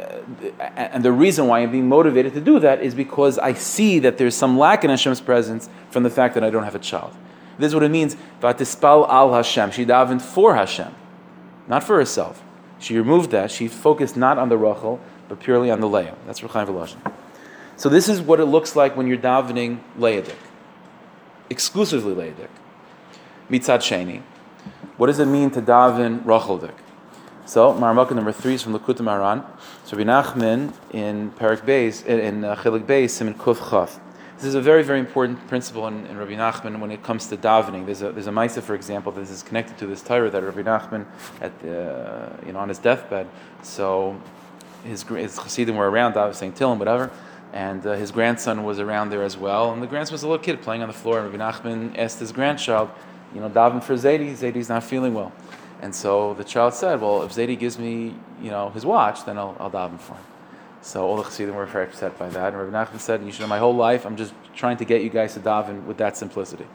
Uh, 0.00 0.62
and 0.76 1.04
the 1.04 1.12
reason 1.12 1.46
why 1.46 1.60
I'm 1.60 1.70
being 1.70 1.88
motivated 1.88 2.34
to 2.34 2.40
do 2.40 2.58
that 2.60 2.82
is 2.82 2.94
because 2.94 3.38
I 3.38 3.52
see 3.52 3.98
that 4.00 4.18
there's 4.18 4.34
some 4.34 4.58
lack 4.58 4.84
in 4.84 4.90
Hashem's 4.90 5.20
presence 5.20 5.68
from 5.90 6.02
the 6.02 6.10
fact 6.10 6.34
that 6.34 6.44
I 6.44 6.50
don't 6.50 6.64
have 6.64 6.74
a 6.74 6.80
child. 6.80 7.14
This 7.58 7.68
is 7.68 7.74
what 7.74 7.82
it 7.82 7.90
means. 7.90 8.16
Vatispal 8.40 9.08
al 9.08 9.34
Hashem. 9.34 9.72
She 9.72 9.84
davened 9.84 10.22
for 10.22 10.54
Hashem, 10.54 10.94
not 11.68 11.84
for 11.84 11.96
herself. 11.96 12.42
She 12.78 12.96
removed 12.96 13.30
that. 13.32 13.50
She 13.50 13.68
focused 13.68 14.16
not 14.16 14.38
on 14.38 14.48
the 14.48 14.56
Rachel, 14.56 15.00
but 15.28 15.40
purely 15.40 15.70
on 15.70 15.80
the 15.80 15.88
Leah. 15.88 16.16
That's 16.26 16.40
Rechaim 16.40 16.66
Volozhin. 16.66 17.12
So 17.76 17.88
this 17.88 18.08
is 18.08 18.20
what 18.20 18.40
it 18.40 18.46
looks 18.46 18.74
like 18.76 18.96
when 18.96 19.06
you're 19.06 19.18
davening 19.18 19.80
Leadik, 19.98 20.36
exclusively 21.50 22.14
Leadik. 22.14 22.48
Mitzad 23.50 23.80
Sheni. 23.80 24.22
What 24.96 25.08
does 25.08 25.18
it 25.18 25.26
mean 25.26 25.50
to 25.50 25.62
daven 25.62 26.22
Racheldik? 26.24 26.74
So, 27.50 27.74
Maramaka 27.74 28.14
number 28.14 28.30
three 28.30 28.54
is 28.54 28.62
from 28.62 28.78
Likutei 28.78 29.00
Moharan. 29.00 29.44
So, 29.84 29.96
Rabbi 29.96 30.08
Nachman 30.08 30.72
in 30.92 31.32
Parak 31.32 31.66
Beis, 31.66 32.06
in, 32.06 32.44
uh, 32.44 32.54
Chilik 32.54 32.86
Beis, 32.86 33.20
in 33.20 33.34
Kuf 33.34 33.70
Chaf. 33.70 33.98
This 34.36 34.44
is 34.44 34.54
a 34.54 34.60
very, 34.60 34.84
very 34.84 35.00
important 35.00 35.44
principle 35.48 35.88
in, 35.88 36.06
in 36.06 36.16
Rabbi 36.16 36.34
Nachman 36.34 36.78
when 36.78 36.92
it 36.92 37.02
comes 37.02 37.26
to 37.26 37.36
davening. 37.36 37.86
There's 37.86 38.02
a, 38.02 38.12
there's 38.12 38.28
a 38.28 38.30
Maisa, 38.30 38.62
for 38.62 38.76
example, 38.76 39.10
that 39.10 39.22
is 39.22 39.42
connected 39.42 39.76
to 39.78 39.88
this 39.88 40.00
Torah 40.00 40.30
that 40.30 40.44
Rabbi 40.44 40.62
Nachman, 40.62 41.06
at 41.40 41.58
the, 41.60 42.30
you 42.46 42.52
know, 42.52 42.60
on 42.60 42.68
his 42.68 42.78
deathbed, 42.78 43.26
so 43.64 44.16
his, 44.84 45.02
his 45.02 45.36
Chassidim 45.36 45.74
were 45.74 45.90
around, 45.90 46.16
I 46.16 46.26
was 46.26 46.36
saying 46.36 46.52
Tillim, 46.52 46.78
whatever, 46.78 47.10
and 47.52 47.84
uh, 47.84 47.94
his 47.94 48.12
grandson 48.12 48.62
was 48.62 48.78
around 48.78 49.10
there 49.10 49.24
as 49.24 49.36
well. 49.36 49.72
And 49.72 49.82
the 49.82 49.88
grandson 49.88 50.12
was 50.12 50.22
a 50.22 50.28
little 50.28 50.40
kid 50.40 50.62
playing 50.62 50.82
on 50.82 50.88
the 50.88 50.94
floor, 50.94 51.18
and 51.18 51.36
Rabbi 51.36 51.58
Nachman 51.58 51.98
asked 51.98 52.20
his 52.20 52.30
grandchild, 52.30 52.90
you 53.34 53.40
know, 53.40 53.50
daven 53.50 53.82
for 53.82 53.94
Zaidi, 53.94 54.34
Zaidi's 54.34 54.68
not 54.68 54.84
feeling 54.84 55.14
well. 55.14 55.32
And 55.80 55.94
so 55.94 56.34
the 56.34 56.44
child 56.44 56.74
said, 56.74 57.00
well, 57.00 57.22
if 57.22 57.32
Zaidi 57.32 57.58
gives 57.58 57.78
me, 57.78 58.14
you 58.42 58.50
know, 58.50 58.68
his 58.70 58.84
watch, 58.84 59.24
then 59.24 59.38
I'll, 59.38 59.56
I'll 59.58 59.70
daven 59.70 59.98
for 59.98 60.14
him. 60.14 60.24
So 60.82 61.06
all 61.06 61.16
the 61.16 61.24
Chassidim 61.24 61.54
were 61.54 61.66
very 61.66 61.86
upset 61.86 62.18
by 62.18 62.28
that. 62.30 62.52
And 62.52 62.72
Rabbi 62.72 62.90
Nachman 62.92 63.00
said, 63.00 63.22
you 63.24 63.32
should 63.32 63.42
know 63.42 63.46
my 63.46 63.58
whole 63.58 63.74
life, 63.74 64.04
I'm 64.06 64.16
just 64.16 64.34
trying 64.54 64.76
to 64.78 64.84
get 64.84 65.02
you 65.02 65.10
guys 65.10 65.34
to 65.34 65.40
daven 65.40 65.84
with 65.84 65.96
that 65.98 66.16
simplicity. 66.16 66.66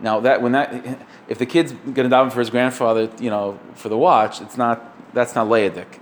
Now 0.00 0.20
that 0.20 0.40
when 0.40 0.52
that 0.52 0.98
if 1.28 1.38
the 1.38 1.46
kid's 1.46 1.72
going 1.72 2.08
to 2.08 2.16
daven 2.16 2.32
for 2.32 2.40
his 2.40 2.50
grandfather, 2.50 3.10
you 3.20 3.28
know, 3.28 3.58
for 3.74 3.90
the 3.90 3.98
watch, 3.98 4.40
it's 4.40 4.56
not 4.56 4.82
that's 5.12 5.34
not 5.34 5.46
layadik. 5.46 6.00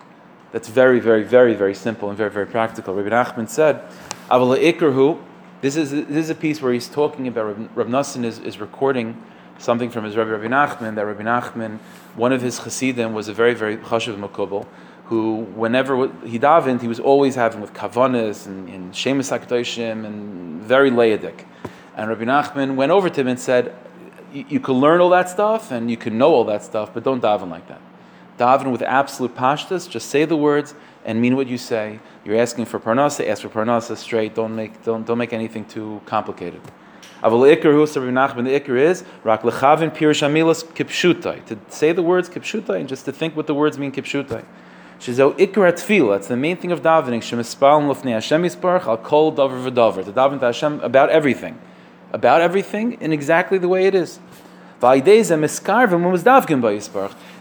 That's 0.53 0.69
very, 0.69 1.01
very, 1.01 1.25
very, 1.25 1.55
very 1.55 1.75
simple 1.75 2.09
and 2.09 2.17
very, 2.17 2.31
very 2.31 2.47
practical. 2.47 2.95
Rabbi 2.95 3.11
Nachman 3.11 3.49
said, 3.49 3.83
"Aval 4.31 4.57
ikrhu." 4.57 5.21
This 5.61 5.75
is 5.75 5.91
this 5.91 6.09
is 6.11 6.31
a 6.31 6.37
piece 6.37 6.63
where 6.63 6.73
he's 6.73 6.89
talking 6.89 7.27
about 7.27 7.77
Rabbi 7.77 7.91
Nassim 7.91 8.25
is, 8.25 8.39
is 8.39 8.61
recording 8.61 9.21
something 9.59 9.91
from 9.91 10.05
his 10.05 10.17
Rabbi 10.17 10.31
Rabbi 10.31 10.47
Nachman 10.47 10.95
that 10.95 11.05
Rabbi 11.05 11.23
Nachman, 11.23 11.79
one 12.15 12.33
of 12.33 12.41
his 12.41 12.59
chassidim, 12.59 13.13
was 13.13 13.29
a 13.29 13.35
very, 13.35 13.55
very 13.55 13.77
chashuv 13.77 14.17
makubal, 14.19 14.67
who 15.07 15.43
whenever 15.55 16.09
he 16.25 16.39
davened, 16.39 16.81
he 16.81 16.89
was 16.89 17.01
always 17.01 17.35
having 17.35 17.61
with 17.61 17.75
kavanas 17.75 18.47
and, 18.47 18.69
and 18.69 18.95
shemus 18.95 19.31
hakdoshim 19.31 20.05
and 20.05 20.63
very 20.63 20.91
layadik. 20.91 21.45
And 21.97 22.09
Rabbi 22.09 22.25
Nachman 22.25 22.77
went 22.77 22.93
over 22.93 23.11
to 23.11 23.21
him 23.21 23.29
and 23.29 23.41
said, 23.41 23.75
"You 24.33 24.61
can 24.61 24.75
learn 24.75 25.01
all 25.01 25.11
that 25.11 25.29
stuff 25.29 25.71
and 25.73 25.91
you 25.91 25.97
can 25.97 26.17
know 26.17 26.33
all 26.33 26.45
that 26.45 26.63
stuff, 26.63 26.95
but 26.95 27.03
don't 27.03 27.23
daven 27.23 27.51
like 27.51 27.67
that. 27.69 27.81
Daven 28.39 28.71
with 28.71 28.83
absolute 28.83 29.35
pashtas. 29.35 29.91
Just 29.91 30.09
say 30.09 30.25
the 30.25 30.37
words 30.37 30.75
and 31.05 31.21
mean 31.21 31.35
what 31.35 31.49
you 31.49 31.59
say. 31.59 31.99
You're 32.25 32.39
asking 32.39 32.67
for 32.67 32.79
parnasa, 32.79 33.29
ask 33.29 33.43
for 33.43 33.49
parnasa 33.49 33.97
straight. 33.97 34.35
Don't 34.35 34.55
make 34.55 34.85
don't 34.85 35.05
don't 35.07 35.19
make 35.19 35.33
anything 35.33 35.65
too 35.65 36.01
complicated." 36.07 36.61
Aval 37.23 37.57
ikr 37.57 37.73
hu 37.73 37.81
Rabbi 37.81 38.13
Nachman. 38.13 38.45
The 38.45 38.61
ikr 38.61 38.79
is 38.79 39.05
rak 39.25 39.43
lechavin 39.43 39.95
pirush 39.95 40.23
amilas 40.27 40.65
kipshutai. 40.65 41.45
To 41.47 41.59
say 41.69 41.93
the 41.93 42.03
words 42.03 42.29
kipshutai 42.29 42.81
and 42.81 42.89
just 42.89 43.05
to 43.05 43.13
think 43.13 43.37
what 43.37 43.47
the 43.47 43.55
words 43.55 43.79
mean 43.79 43.93
kipshutai. 43.93 44.45
Shizo 45.01 45.33
ikra 45.39 45.73
tefillah. 45.73 46.17
It's 46.17 46.29
the 46.29 46.37
main 46.37 46.57
thing 46.57 46.73
of 46.73 46.83
davening. 46.83 47.21
Shemispal 47.21 47.83
lufnei 47.83 48.13
Hashem 48.13 48.43
yisparach 48.43 48.87
al 48.87 48.99
kol 48.99 49.33
davar 49.33 49.71
v'davar. 49.71 50.05
To 50.05 50.13
daven 50.13 50.41
to 50.41 50.47
Hashem 50.47 50.81
about 50.81 51.11
everything, 51.11 51.59
about 52.13 52.41
everything 52.41 52.93
in 53.01 53.13
exactly 53.13 53.59
the 53.59 53.69
way 53.69 53.87
it 53.87 53.95
is. 53.95 54.21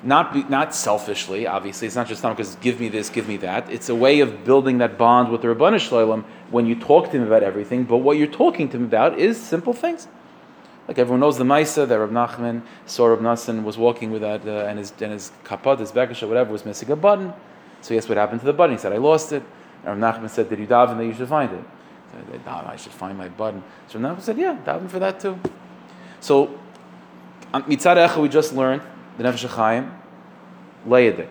Not, 0.04 0.34
be, 0.34 0.44
not 0.44 0.76
selfishly, 0.76 1.48
obviously. 1.48 1.88
It's 1.88 1.96
not 1.96 2.08
just 2.08 2.22
because 2.22 2.56
give 2.56 2.80
me 2.80 2.90
this, 2.90 3.10
give 3.10 3.28
me 3.28 3.38
that. 3.38 3.70
It's 3.72 3.90
a 3.90 3.96
way 3.96 4.20
of 4.20 4.46
building 4.46 4.78
that 4.78 4.98
bond 4.98 5.32
with 5.32 5.42
the 5.42 5.48
Rabbanu 5.48 5.80
Shalom 5.80 6.24
when 6.52 6.66
you 6.66 6.76
talk 6.76 7.12
to 7.12 7.18
him 7.18 7.24
about 7.24 7.44
everything. 7.44 7.84
But 7.84 7.98
what 7.98 8.18
you're 8.18 8.28
talking 8.28 8.70
to 8.70 8.78
him 8.78 8.86
about 8.86 9.18
is 9.18 9.42
simple 9.42 9.74
things. 9.74 10.08
Like 10.88 11.00
everyone 11.00 11.20
knows 11.20 11.38
the 11.38 11.44
Maisa 11.44 11.88
that 11.88 12.00
Rab 12.00 12.12
Nachman 12.12 12.62
saw 12.86 13.08
Rab 13.08 13.20
Nassan 13.20 13.64
was 13.64 13.78
walking 13.78 14.12
with 14.12 14.22
that, 14.22 14.48
uh, 14.48 14.68
and 14.68 14.80
his 14.80 14.94
and 15.02 15.12
his 15.12 15.32
kapad, 15.44 15.80
his 15.80 15.92
bekasha, 15.92 16.28
whatever, 16.28 16.52
was 16.52 16.66
missing 16.66 16.90
a 16.92 16.96
button. 16.96 17.34
So 17.82 17.94
he 17.94 17.98
asked 17.98 18.08
what 18.08 18.18
happened 18.18 18.40
to 18.40 18.46
the 18.46 18.54
button. 18.54 18.76
He 18.76 18.80
said, 18.80 18.94
I 18.94 18.98
lost 18.98 19.34
it. 19.34 19.44
And 19.84 20.02
Rab 20.02 20.16
Nachman 20.16 20.30
said, 20.30 20.50
Did 20.50 20.60
you 20.60 20.68
daven 20.68 20.98
that 20.98 21.06
you 21.06 21.14
should 21.14 21.28
find 21.28 21.52
it? 21.52 21.64
He 22.32 22.38
said, 22.38 22.48
I 22.48 22.76
should 22.78 22.94
find 22.94 23.18
my 23.18 23.28
button. 23.28 23.64
So 23.88 24.00
Rab 24.00 24.18
Nachman 24.18 24.22
said, 24.22 24.38
Yeah, 24.38 24.58
daven 24.66 24.90
for 24.90 25.00
that 25.00 25.20
too. 25.20 25.38
So 26.22 26.58
Mitzad 27.54 28.08
Echa, 28.08 28.22
we 28.22 28.30
just 28.30 28.54
learned 28.54 28.82
the 29.18 29.24
Nefesh 29.24 29.48
Chaim, 29.50 29.92
Leyadik. 30.88 31.30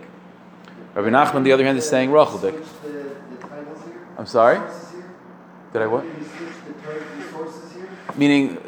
Rabbi 0.95 1.09
Nachman, 1.09 1.35
on 1.37 1.43
the 1.45 1.53
other 1.53 1.65
hand, 1.65 1.79
is 1.79 1.89
saying 1.89 2.11
Racheldik. 2.11 2.65
I'm 4.19 4.27
sorry? 4.27 4.59
Did 5.73 5.83
I 5.83 5.87
what? 5.87 6.05
Meaning, 8.17 8.57
uh, 8.57 8.61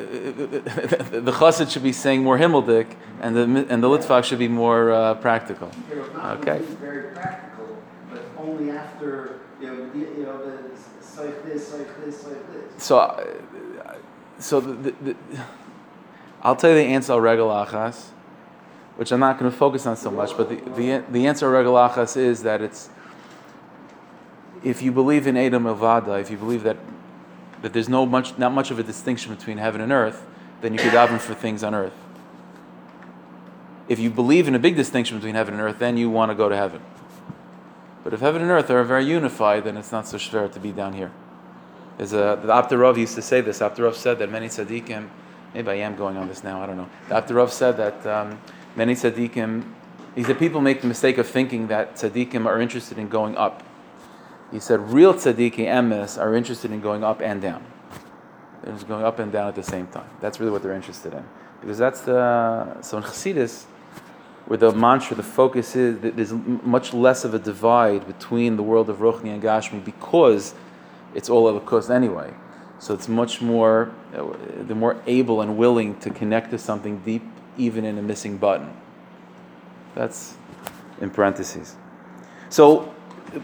the 1.20 1.32
chassid 1.32 1.70
should 1.70 1.82
be 1.82 1.92
saying 1.92 2.22
more 2.22 2.37
himmeldik, 2.37 2.96
and 3.22 3.34
the 3.34 3.66
and 3.70 3.82
the 3.82 3.88
litvak 3.88 4.25
should 4.25 4.38
be 4.38 4.48
more 4.48 4.92
uh, 4.92 5.14
practical. 5.14 5.70
Okay. 6.14 6.58
Very 6.58 7.14
practical, 7.14 7.78
but 8.10 8.22
only 8.37 8.70
after 8.70 9.40
you 9.58 9.66
know, 9.68 9.90
you 9.94 10.25
know, 10.25 10.44
the, 10.44 11.22
like 11.22 11.44
this, 11.44 11.72
like 11.72 12.04
this, 12.04 12.25
like 12.25 12.52
this. 12.52 12.84
So, 12.84 12.98
uh, 12.98 13.25
so 14.38 14.60
the, 14.60 14.90
the, 14.90 14.92
the, 15.00 15.16
I'll 16.42 16.56
tell 16.56 16.70
you 16.70 16.76
the 16.76 16.82
answer 16.82 17.12
al 17.12 17.20
regel 17.20 17.48
achas, 17.48 18.08
which 18.99 19.12
I'm 19.12 19.21
not 19.21 19.38
going 19.38 19.49
to 19.49 19.57
focus 19.57 19.87
on 19.87 19.97
so 19.97 20.11
much, 20.11 20.37
but 20.37 20.49
the, 20.49 20.57
the, 20.73 21.05
the 21.09 21.26
answer 21.28 21.47
al 21.47 21.52
regel 21.52 21.75
achas 21.75 22.17
is 22.17 22.43
that 22.43 22.61
it's 22.61 22.90
if 24.64 24.83
you 24.83 24.90
believe 24.90 25.28
in 25.28 25.37
Adam 25.37 25.64
Avada, 25.64 26.21
if 26.21 26.33
you 26.33 26.37
believe 26.37 26.64
that 26.64 26.76
that 27.62 27.73
there's 27.73 27.88
no 27.88 28.05
much 28.05 28.37
not 28.38 28.52
much 28.52 28.73
of 28.73 28.78
a 28.81 28.83
distinction 28.83 29.33
between 29.33 29.59
heaven 29.59 29.81
and 29.81 29.93
earth, 29.93 30.26
then 30.62 30.73
you 30.73 30.81
could 30.81 30.93
daven 30.93 31.21
for 31.21 31.33
things 31.35 31.62
on 31.62 31.76
earth. 31.76 31.95
If 33.88 34.00
you 34.00 34.11
believe 34.11 34.49
in 34.49 34.57
a 34.57 34.59
big 34.59 34.75
distinction 34.75 35.17
between 35.17 35.37
heaven 35.37 35.55
and 35.55 35.62
earth, 35.62 35.78
then 35.78 35.97
you 35.97 36.11
want 36.11 36.33
to 36.33 36.35
go 36.35 36.49
to 36.49 36.57
heaven. 36.57 36.83
But 38.02 38.12
if 38.12 38.21
heaven 38.21 38.43
and 38.43 38.50
earth 38.50 38.69
are 38.69 38.83
very 38.83 39.05
unified, 39.05 39.62
then 39.62 39.76
it's 39.76 39.93
not 39.93 40.09
so 40.09 40.17
schwer 40.17 40.52
to 40.52 40.59
be 40.59 40.73
down 40.73 40.95
here. 40.95 41.12
There's 41.99 42.12
a, 42.12 42.38
the 42.43 42.49
Abderov 42.49 42.97
used 42.97 43.14
to 43.14 43.23
say 43.23 43.43
this. 43.43 43.61
Abderov 43.61 43.95
said 43.95 44.19
that 44.19 44.31
many 44.31 44.49
tzaddikim, 44.49 45.09
maybe 45.55 45.71
I 45.71 45.75
am 45.75 45.97
going 45.97 46.17
on 46.17 46.28
this 46.28 46.43
now, 46.43 46.61
I 46.62 46.67
don't 46.67 46.76
know. 46.76 46.88
The 47.09 47.14
Abderov 47.21 47.50
said 47.50 47.76
that 47.76 48.07
um, 48.07 48.40
many 48.78 48.94
tzaddikim, 48.94 49.64
he 50.14 50.23
said 50.23 50.38
people 50.38 50.61
make 50.61 50.80
the 50.80 50.87
mistake 50.87 51.18
of 51.18 51.26
thinking 51.26 51.66
that 51.66 51.97
tzaddikim 51.97 52.47
are 52.47 52.61
interested 52.61 52.97
in 52.97 53.08
going 53.08 53.37
up. 53.37 53.62
He 54.52 54.61
said 54.61 54.80
real 54.92 55.12
tzaddikim 55.12 55.66
emes 55.66 56.18
are 56.18 56.35
interested 56.35 56.70
in 56.70 56.80
going 56.80 57.04
up 57.04 57.20
and 57.20 57.42
down. 57.42 57.66
They're 58.62 58.73
just 58.73 58.88
going 58.88 59.04
up 59.04 59.18
and 59.18 59.30
down 59.32 59.49
at 59.49 59.56
the 59.56 59.62
same 59.62 59.88
time. 59.88 60.08
That's 60.20 60.40
really 60.40 60.52
what 60.52 60.62
they're 60.62 60.73
interested 60.73 61.12
in. 61.12 61.25
Because 61.61 61.76
that's 61.76 62.02
the, 62.02 62.80
so 62.82 62.99
in 62.99 63.02
Chassidus, 63.02 63.64
where 64.47 64.56
the 64.56 64.73
mantra, 64.73 65.16
the 65.16 65.23
focus 65.23 65.76
is, 65.76 65.99
there's 66.00 66.32
much 66.32 66.94
less 66.94 67.25
of 67.25 67.35
a 67.35 67.38
divide 67.38 68.06
between 68.06 68.56
the 68.56 68.62
world 68.62 68.88
of 68.88 68.99
Ruchni 68.99 69.30
and 69.35 69.42
Gashmi 69.42 69.85
because 69.85 70.54
it's 71.14 71.28
all 71.28 71.49
of 71.49 71.56
a 71.56 71.61
course 71.61 71.90
anyway. 71.90 72.32
So 72.78 72.94
it's 72.94 73.08
much 73.08 73.42
more, 73.42 73.92
uh, 74.14 74.25
they're 74.58 74.76
more 74.76 75.02
able 75.06 75.40
and 75.40 75.56
willing 75.56 75.99
to 76.00 76.11
connect 76.11 76.50
to 76.52 76.58
something 76.58 77.00
deep, 77.00 77.25
even 77.58 77.84
in 77.84 77.98
a 77.98 78.02
missing 78.02 78.38
button. 78.38 78.74
That's 79.94 80.36
in 81.00 81.10
parentheses. 81.10 81.76
So, 82.48 82.94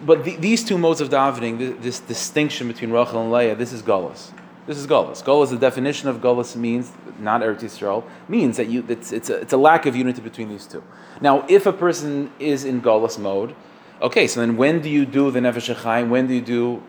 but 0.06 0.24
the, 0.24 0.36
these 0.36 0.64
two 0.64 0.78
modes 0.78 1.00
of 1.00 1.10
davening, 1.10 1.82
this 1.82 2.00
distinction 2.00 2.68
between 2.68 2.90
Rachel 2.90 3.20
and 3.20 3.30
Leah, 3.30 3.54
this 3.54 3.72
is 3.72 3.82
Gullus. 3.82 4.30
This 4.66 4.78
is 4.78 4.86
Gullus. 4.86 5.22
Gullus, 5.22 5.50
the 5.50 5.58
definition 5.58 6.08
of 6.08 6.18
Gullus 6.18 6.56
means, 6.56 6.90
not 7.18 7.42
Eretz 7.42 7.60
Yisrael, 7.60 8.02
means 8.28 8.56
that 8.56 8.68
you, 8.68 8.84
it's, 8.88 9.12
it's, 9.12 9.28
a, 9.28 9.36
it's 9.36 9.52
a 9.52 9.58
lack 9.58 9.84
of 9.84 9.94
unity 9.94 10.22
between 10.22 10.48
these 10.48 10.66
two. 10.66 10.82
Now, 11.20 11.44
if 11.48 11.66
a 11.66 11.72
person 11.72 12.32
is 12.38 12.64
in 12.64 12.80
Gullus 12.80 13.18
mode, 13.18 13.54
okay, 14.00 14.26
so 14.26 14.40
then 14.40 14.56
when 14.56 14.80
do 14.80 14.88
you 14.88 15.04
do 15.04 15.30
the 15.30 15.40
Nefesh 15.40 15.74
Chaim? 15.74 16.08
When 16.08 16.26
do 16.26 16.34
you 16.34 16.40
do, 16.40 16.82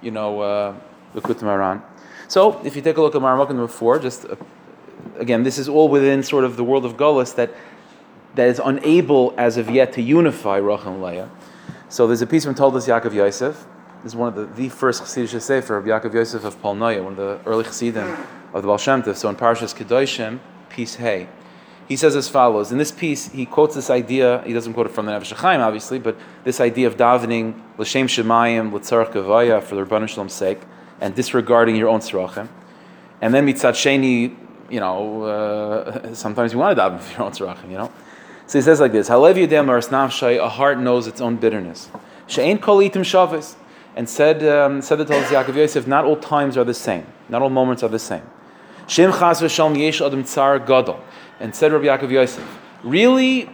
you 0.00 0.12
know, 0.12 0.40
uh, 0.40 0.74
the 1.14 1.20
Kut 1.20 1.42
Maran? 1.42 1.82
So, 2.28 2.60
if 2.64 2.76
you 2.76 2.82
take 2.82 2.96
a 2.96 3.02
look 3.02 3.14
at 3.14 3.22
Marmuk 3.22 3.48
number 3.48 3.68
four, 3.68 3.98
just 3.98 4.24
uh, 4.24 4.36
again, 5.18 5.42
this 5.42 5.58
is 5.58 5.68
all 5.68 5.88
within 5.88 6.22
sort 6.22 6.44
of 6.44 6.56
the 6.56 6.64
world 6.64 6.84
of 6.84 6.96
Gullus 6.96 7.34
that, 7.36 7.50
that 8.34 8.48
is 8.48 8.60
unable 8.62 9.34
as 9.36 9.56
of 9.56 9.70
yet 9.70 9.92
to 9.94 10.02
unify 10.02 10.56
Rachel 10.56 10.94
and 10.94 11.02
Leah. 11.02 11.30
So 11.88 12.06
there's 12.06 12.22
a 12.22 12.26
piece 12.26 12.44
from 12.44 12.54
Toldos 12.54 12.86
Yaakov 12.86 13.14
Yosef. 13.14 13.66
This 14.02 14.12
is 14.12 14.16
one 14.16 14.28
of 14.28 14.34
the, 14.34 14.46
the 14.46 14.68
first 14.68 15.02
Chassidish 15.02 15.40
Sefer 15.40 15.76
of 15.76 15.84
Yaakov 15.84 16.14
Yosef 16.14 16.44
of 16.44 16.60
Polnoya, 16.60 17.02
one 17.02 17.12
of 17.12 17.16
the 17.16 17.40
early 17.46 17.64
Chassidim 17.64 18.16
of 18.52 18.62
the 18.62 18.68
Baal 18.68 18.78
Shem 18.78 19.02
Tov. 19.02 19.16
So 19.16 19.28
in 19.28 19.36
Parashas 19.36 19.74
Kedoshim, 19.74 20.40
piece 20.68 20.96
Hey, 20.96 21.28
he 21.88 21.96
says 21.96 22.16
as 22.16 22.28
follows. 22.28 22.72
In 22.72 22.78
this 22.78 22.90
piece, 22.90 23.28
he 23.30 23.46
quotes 23.46 23.74
this 23.74 23.90
idea. 23.90 24.42
He 24.44 24.52
doesn't 24.52 24.74
quote 24.74 24.86
it 24.86 24.92
from 24.92 25.06
the 25.06 25.12
Nefesh 25.12 25.32
Chaim, 25.32 25.60
obviously, 25.60 25.98
but 25.98 26.16
this 26.44 26.60
idea 26.60 26.88
of 26.88 26.96
davening 26.96 27.60
l'shem 27.78 28.08
shemayim 28.08 28.72
l'tzarach 28.72 29.12
kavaya 29.12 29.62
for 29.62 29.76
the 29.76 29.84
Rebbeinu 29.84 30.08
Shalom's 30.08 30.32
sake, 30.32 30.60
and 31.00 31.14
disregarding 31.14 31.76
your 31.76 31.88
own 31.88 32.00
tzrachim. 32.00 32.48
And 33.20 33.32
then 33.32 33.46
mitzat 33.46 33.74
sheni, 33.74 34.36
you 34.70 34.80
know, 34.80 35.22
uh, 35.22 36.14
sometimes 36.14 36.52
you 36.52 36.58
want 36.58 36.76
to 36.76 36.82
daven 36.82 37.00
for 37.00 37.12
your 37.12 37.22
own 37.22 37.32
tzrachim, 37.32 37.70
you 37.70 37.78
know. 37.78 37.92
So 38.46 38.58
he 38.58 38.62
says 38.62 38.80
like 38.80 38.92
this: 38.92 39.08
Halev 39.08 39.34
yedem 39.34 39.66
arsnav 39.66 40.10
shay. 40.10 40.38
A 40.38 40.48
heart 40.48 40.78
knows 40.78 41.06
its 41.06 41.20
own 41.20 41.36
bitterness. 41.36 41.88
She'ein 42.26 42.58
kol 42.58 42.78
itim 42.78 43.02
shavis. 43.02 43.56
And 43.96 44.06
said, 44.06 44.46
um, 44.46 44.82
said 44.82 44.96
the 44.96 45.06
Talmud 45.06 45.26
Yaakov 45.28 45.54
Yosef, 45.54 45.86
not 45.86 46.04
all 46.04 46.16
times 46.16 46.58
are 46.58 46.64
the 46.64 46.74
same. 46.74 47.06
Not 47.30 47.40
all 47.40 47.48
moments 47.48 47.82
are 47.82 47.88
the 47.88 47.98
same. 47.98 48.20
Shem 48.86 49.10
chas 49.10 49.40
v'shalom 49.40 49.78
yesh 49.78 50.02
adam 50.02 50.22
tsar 50.22 50.58
gadol. 50.58 51.00
And 51.40 51.56
said 51.56 51.72
Rabbi 51.72 51.86
Yaakov 51.86 52.10
Yosef, 52.10 52.58
really, 52.84 53.48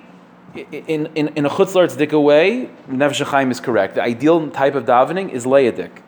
in, 0.54 1.06
in, 1.14 1.28
in 1.28 1.46
a 1.46 1.48
chutzlar 1.48 1.86
tzedikah 1.86 2.20
way, 2.20 2.70
Nefesh 2.90 3.50
is 3.52 3.60
correct. 3.60 3.94
The 3.94 4.02
ideal 4.02 4.50
type 4.50 4.74
of 4.74 4.84
davening 4.84 5.30
is 5.30 5.44
leyadik, 5.46 6.02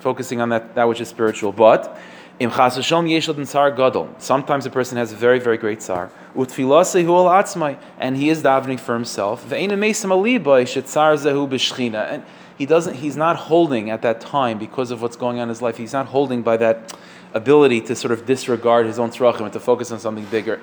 focusing 0.00 0.40
on 0.40 0.48
that, 0.48 0.74
that 0.74 0.88
which 0.88 1.00
is 1.00 1.06
spiritual. 1.08 1.52
But 1.52 1.96
im 2.38 2.50
chas 2.50 2.92
adam 2.92 3.44
tsar 3.44 3.70
gadol. 3.70 4.08
Sometimes 4.18 4.66
a 4.66 4.70
person 4.70 4.98
has 4.98 5.12
a 5.12 5.16
very, 5.16 5.38
very 5.38 5.56
great 5.56 5.80
tsar. 5.80 6.10
Atzmai. 6.34 7.78
And 7.98 8.16
he 8.16 8.28
is 8.28 8.42
davening 8.42 8.78
for 8.78 8.94
himself. 8.94 9.44
Ve'ein 9.48 9.70
mesim 9.70 10.10
aliba 10.10 10.62
shetzar 10.62 11.14
zehu 11.16 11.48
b'shchina. 11.48 12.12
And 12.12 12.22
he 12.56 12.66
doesn't 12.66 12.94
he's 12.94 13.16
not 13.16 13.36
holding 13.36 13.90
at 13.90 14.02
that 14.02 14.20
time 14.20 14.58
because 14.58 14.90
of 14.90 15.02
what's 15.02 15.16
going 15.16 15.38
on 15.38 15.44
in 15.44 15.48
his 15.48 15.62
life 15.62 15.76
he's 15.76 15.92
not 15.92 16.06
holding 16.06 16.42
by 16.42 16.56
that 16.56 16.96
ability 17.34 17.80
to 17.82 17.94
sort 17.94 18.12
of 18.12 18.24
disregard 18.24 18.86
his 18.86 18.98
own 18.98 19.10
tzrachim 19.10 19.42
and 19.42 19.52
to 19.52 19.60
focus 19.60 19.92
on 19.92 19.98
something 19.98 20.24
bigger 20.26 20.60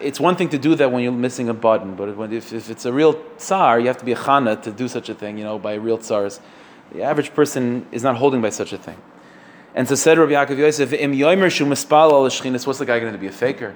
it's 0.00 0.20
one 0.20 0.36
thing 0.36 0.48
to 0.48 0.58
do 0.58 0.74
that 0.74 0.92
when 0.92 1.02
you're 1.02 1.12
missing 1.12 1.48
a 1.48 1.54
button 1.54 1.94
but 1.94 2.32
if, 2.32 2.52
if 2.52 2.70
it's 2.70 2.84
a 2.84 2.92
real 2.92 3.14
tsar 3.38 3.80
you 3.80 3.86
have 3.88 3.98
to 3.98 4.04
be 4.04 4.12
a 4.12 4.16
chana 4.16 4.60
to 4.60 4.70
do 4.70 4.86
such 4.86 5.08
a 5.08 5.14
thing 5.14 5.36
you 5.36 5.44
know 5.44 5.58
by 5.58 5.74
real 5.74 5.98
tsars 5.98 6.40
the 6.92 7.02
average 7.02 7.34
person 7.34 7.86
is 7.90 8.02
not 8.02 8.16
holding 8.16 8.40
by 8.40 8.50
such 8.50 8.72
a 8.72 8.78
thing 8.78 8.96
and 9.74 9.88
so 9.88 9.94
said 9.94 10.18
Rabbi 10.18 10.32
Yaakov 10.32 10.58
Yosef 10.58 10.90
what's 12.66 12.78
the 12.78 12.86
guy 12.86 13.00
going 13.00 13.12
to 13.12 13.18
be 13.18 13.26
a 13.26 13.32
faker 13.32 13.74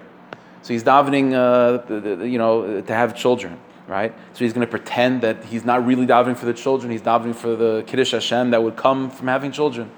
so 0.62 0.73
he's 0.73 0.85
davening 0.85 1.33
uh, 1.33 2.25
you 2.25 2.38
know 2.38 2.81
to 2.81 2.95
have 2.95 3.17
children 3.17 3.59
right? 3.87 4.12
So 4.33 4.45
he's 4.45 4.53
going 4.53 4.67
to 4.67 4.71
pretend 4.71 5.23
that 5.23 5.45
he's 5.45 5.65
not 5.65 5.87
really 5.87 6.07
davening 6.07 6.37
for 6.37 6.47
the 6.47 6.55
children, 6.55 6.91
he's 6.91 7.03
davening 7.03 7.35
for 7.35 7.55
the 7.55 7.85
Kiddush 7.87 8.12
Hashem 8.12 8.50
that 8.50 8.62
would 8.62 8.76
come 8.76 9.11
from 9.11 9.29
having 9.29 9.53
children. 9.53 9.91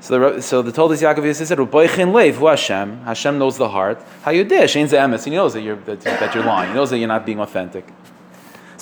So 0.00 0.18
the, 0.18 0.42
so 0.42 0.62
the 0.62 0.70
Toldos 0.70 1.02
Yaakov 1.02 1.24
Yosef 1.24 1.48
said, 1.48 1.58
"Uboichin 1.58 2.12
leiv 2.12 2.34
hu 2.34 2.46
Hashem. 2.46 3.00
Hashem 3.00 3.38
knows 3.38 3.58
the 3.58 3.68
heart. 3.68 4.00
How 4.22 4.30
you 4.30 4.44
dish? 4.44 4.74
He 4.74 4.82
knows 4.82 4.90
that 4.90 5.62
you're 5.62 5.76
that, 5.76 6.34
you're 6.34 6.44
lying. 6.44 6.70
He 6.70 6.74
knows 6.74 6.90
that 6.90 6.98
you're 6.98 7.08
not 7.08 7.26
being 7.26 7.40
authentic. 7.40 7.86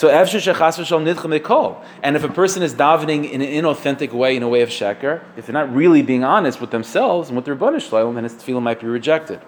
So 0.04 0.11
and 0.11 0.28
if 2.16 2.25
a 2.25 2.28
person 2.28 2.62
is 2.62 2.75
davening 2.75 3.30
in 3.30 3.40
an 3.40 3.49
inauthentic 3.49 4.12
way, 4.12 4.37
in 4.37 4.42
a 4.42 4.49
way 4.49 4.61
of 4.61 4.68
sheker, 4.68 5.23
if 5.34 5.46
they're 5.46 5.54
not 5.54 5.75
really 5.75 6.02
being 6.02 6.23
honest 6.23 6.61
with 6.61 6.70
themselves 6.70 7.30
and 7.30 7.37
with 7.37 7.46
their 7.46 7.54
banish 7.54 7.88
then 7.88 8.25
his 8.25 8.34
tefillah 8.34 8.61
might 8.61 8.80
be 8.80 8.87
rejected. 8.87 9.40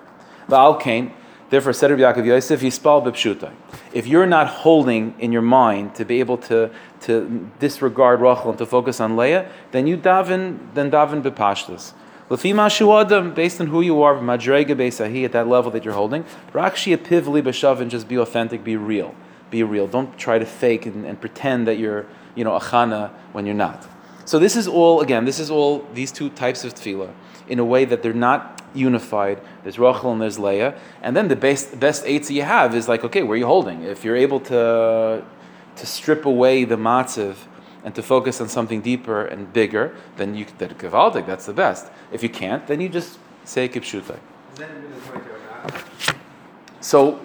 Va'al 0.49 0.81
kain. 0.81 1.13
Therefore, 1.51 1.75
said 1.75 1.91
Rabbi 1.91 2.03
Yaakov 2.03 2.25
Yosef, 2.25 2.63
Yispal 2.63 3.05
b'pshutai. 3.05 3.53
If 3.93 4.07
you're 4.07 4.25
not 4.25 4.47
holding 4.47 5.15
in 5.19 5.31
your 5.31 5.43
mind 5.43 5.95
to 5.97 6.07
be 6.07 6.21
able 6.21 6.39
to, 6.39 6.71
to 7.03 7.51
disregard 7.59 8.23
Rachel 8.23 8.49
and 8.49 8.59
to 8.59 8.65
focus 8.65 8.99
on 8.99 9.15
Leah, 9.15 9.51
then 9.73 9.87
you 9.87 9.99
daven, 9.99 10.73
then 10.73 10.91
daven 10.91 11.23
b'pashtas. 11.23 11.93
Lefima 12.31 12.71
adam, 13.03 13.35
based 13.35 13.61
on 13.61 13.67
who 13.67 13.83
you 13.83 14.03
are, 14.03 14.15
madrega 14.15 14.75
beisahi, 14.75 15.27
at 15.27 15.33
that 15.33 15.47
level 15.47 15.71
that 15.71 15.85
you're 15.85 15.93
holding, 15.93 16.25
rakshi 16.55 16.97
pivli 16.97 17.43
b'shavin, 17.43 17.89
just 17.89 18.09
be 18.09 18.17
authentic, 18.17 18.65
be 18.65 18.77
real. 18.77 19.15
Be 19.51 19.63
real. 19.63 19.87
Don't 19.87 20.17
try 20.19 20.39
to 20.39 20.47
fake 20.47 20.87
and, 20.87 21.05
and 21.07 21.21
pretend 21.21 21.67
that 21.67 21.79
you're, 21.79 22.07
you 22.35 22.45
know, 22.45 22.59
achana 22.59 23.11
when 23.33 23.47
you're 23.47 23.55
not. 23.55 23.87
So 24.25 24.39
this 24.39 24.57
is 24.57 24.67
all, 24.67 25.01
again, 25.01 25.25
this 25.25 25.39
is 25.39 25.51
all 25.51 25.87
these 25.95 26.11
two 26.11 26.31
types 26.31 26.65
of 26.65 26.75
tefillah 26.75 27.13
in 27.49 27.59
a 27.61 27.65
way 27.65 27.85
that 27.85 28.03
they're 28.03 28.13
not 28.13 28.61
unified. 28.75 29.41
There's 29.63 29.79
Rachel 29.79 30.13
and 30.13 30.21
there's 30.21 30.39
Leah. 30.39 30.79
And 31.01 31.17
then 31.17 31.29
the 31.29 31.37
best, 31.37 31.79
best 31.79 32.05
eights 32.07 32.31
you 32.31 32.43
have 32.43 32.75
is 32.75 32.89
like, 32.89 33.05
okay, 33.05 33.23
where 33.23 33.35
are 33.35 33.39
you 33.39 33.47
holding? 33.47 33.83
If 33.83 34.05
you're 34.05 34.17
able 34.17 34.41
to, 34.41 35.25
to 35.77 35.87
strip 35.87 36.27
away 36.27 36.65
the 36.65 36.77
matziv 36.77 37.37
and 37.85 37.95
to 37.95 38.03
focus 38.03 38.41
on 38.41 38.49
something 38.49 38.81
deeper 38.81 39.25
and 39.25 39.53
bigger, 39.53 39.95
then 40.17 40.35
you 40.35 40.45
that 40.59 40.77
that's 41.27 41.47
the 41.47 41.53
best. 41.53 41.87
If 42.11 42.23
you 42.25 42.29
can't, 42.29 42.67
then 42.67 42.81
you 42.81 42.89
just 42.89 43.19
say 43.45 43.69
Kipshutai. 43.69 44.19
So 46.81 47.21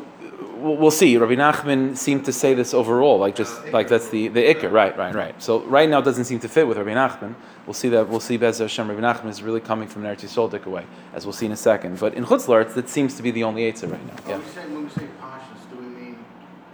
we'll 0.61 0.91
see. 0.91 1.17
Rabbi 1.17 1.35
Nachman 1.35 1.97
seemed 1.97 2.25
to 2.25 2.33
say 2.33 2.53
this 2.53 2.73
overall, 2.73 3.17
like 3.17 3.35
just 3.35 3.67
like 3.67 3.87
that's 3.87 4.09
the 4.09 4.27
the 4.27 4.41
ikr, 4.41 4.71
right, 4.71 4.95
right, 4.97 5.13
right. 5.13 5.41
So 5.41 5.61
right 5.63 5.89
now 5.89 5.99
it 5.99 6.05
doesn't 6.05 6.25
seem 6.25 6.39
to 6.39 6.49
fit 6.49 6.67
with 6.67 6.77
Rabbi 6.77 6.93
Nachman. 6.93 7.35
We'll 7.65 7.73
see 7.73 7.89
that. 7.89 8.07
We'll 8.07 8.19
see 8.19 8.37
Bez 8.37 8.59
Hashem. 8.59 8.89
Rabbi 8.89 9.01
Nachman 9.01 9.29
is 9.29 9.41
really 9.41 9.59
coming 9.59 9.87
from 9.87 10.05
an 10.05 10.15
Eretz 10.15 10.65
away, 10.65 10.85
as 11.13 11.25
we'll 11.25 11.33
see 11.33 11.45
in 11.45 11.51
a 11.51 11.57
second. 11.57 11.99
But 11.99 12.13
in 12.13 12.25
Chutzlar, 12.25 12.71
that 12.73 12.89
seems 12.89 13.15
to 13.15 13.23
be 13.23 13.31
the 13.31 13.43
only 13.43 13.71
Eitzah 13.71 13.91
right 13.91 14.05
now. 14.07 14.15
Yeah. 14.27 14.37
When 14.37 14.43
we 14.43 14.51
say 14.51 14.67
when 14.67 14.83
we 14.83 14.89
say 14.89 15.07
pashas, 15.21 15.69
do 15.69 15.77
we 15.77 15.85
mean 15.85 16.25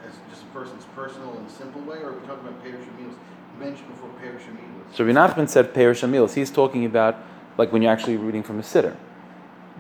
as 0.06 0.14
just 0.30 0.44
a 0.44 0.48
person's 0.48 0.86
personal 0.96 1.38
and 1.38 1.50
simple 1.50 1.82
way, 1.82 1.98
or 1.98 2.10
are 2.10 2.14
we 2.14 2.28
talking 2.28 2.48
about 2.48 2.64
Perish 2.64 2.86
You 3.00 3.16
mentioned 3.60 3.88
before 3.90 4.10
Perish 4.20 4.44
So 4.94 5.06
Rabbi 5.06 5.18
Nachman 5.18 5.50
said 5.50 5.74
Perish 5.74 6.02
He's 6.34 6.52
talking 6.52 6.86
about 6.86 7.18
like 7.58 7.72
when 7.72 7.82
you're 7.82 7.92
actually 7.92 8.18
reading 8.18 8.44
from 8.44 8.60
a 8.60 8.64
siddur. 8.64 8.96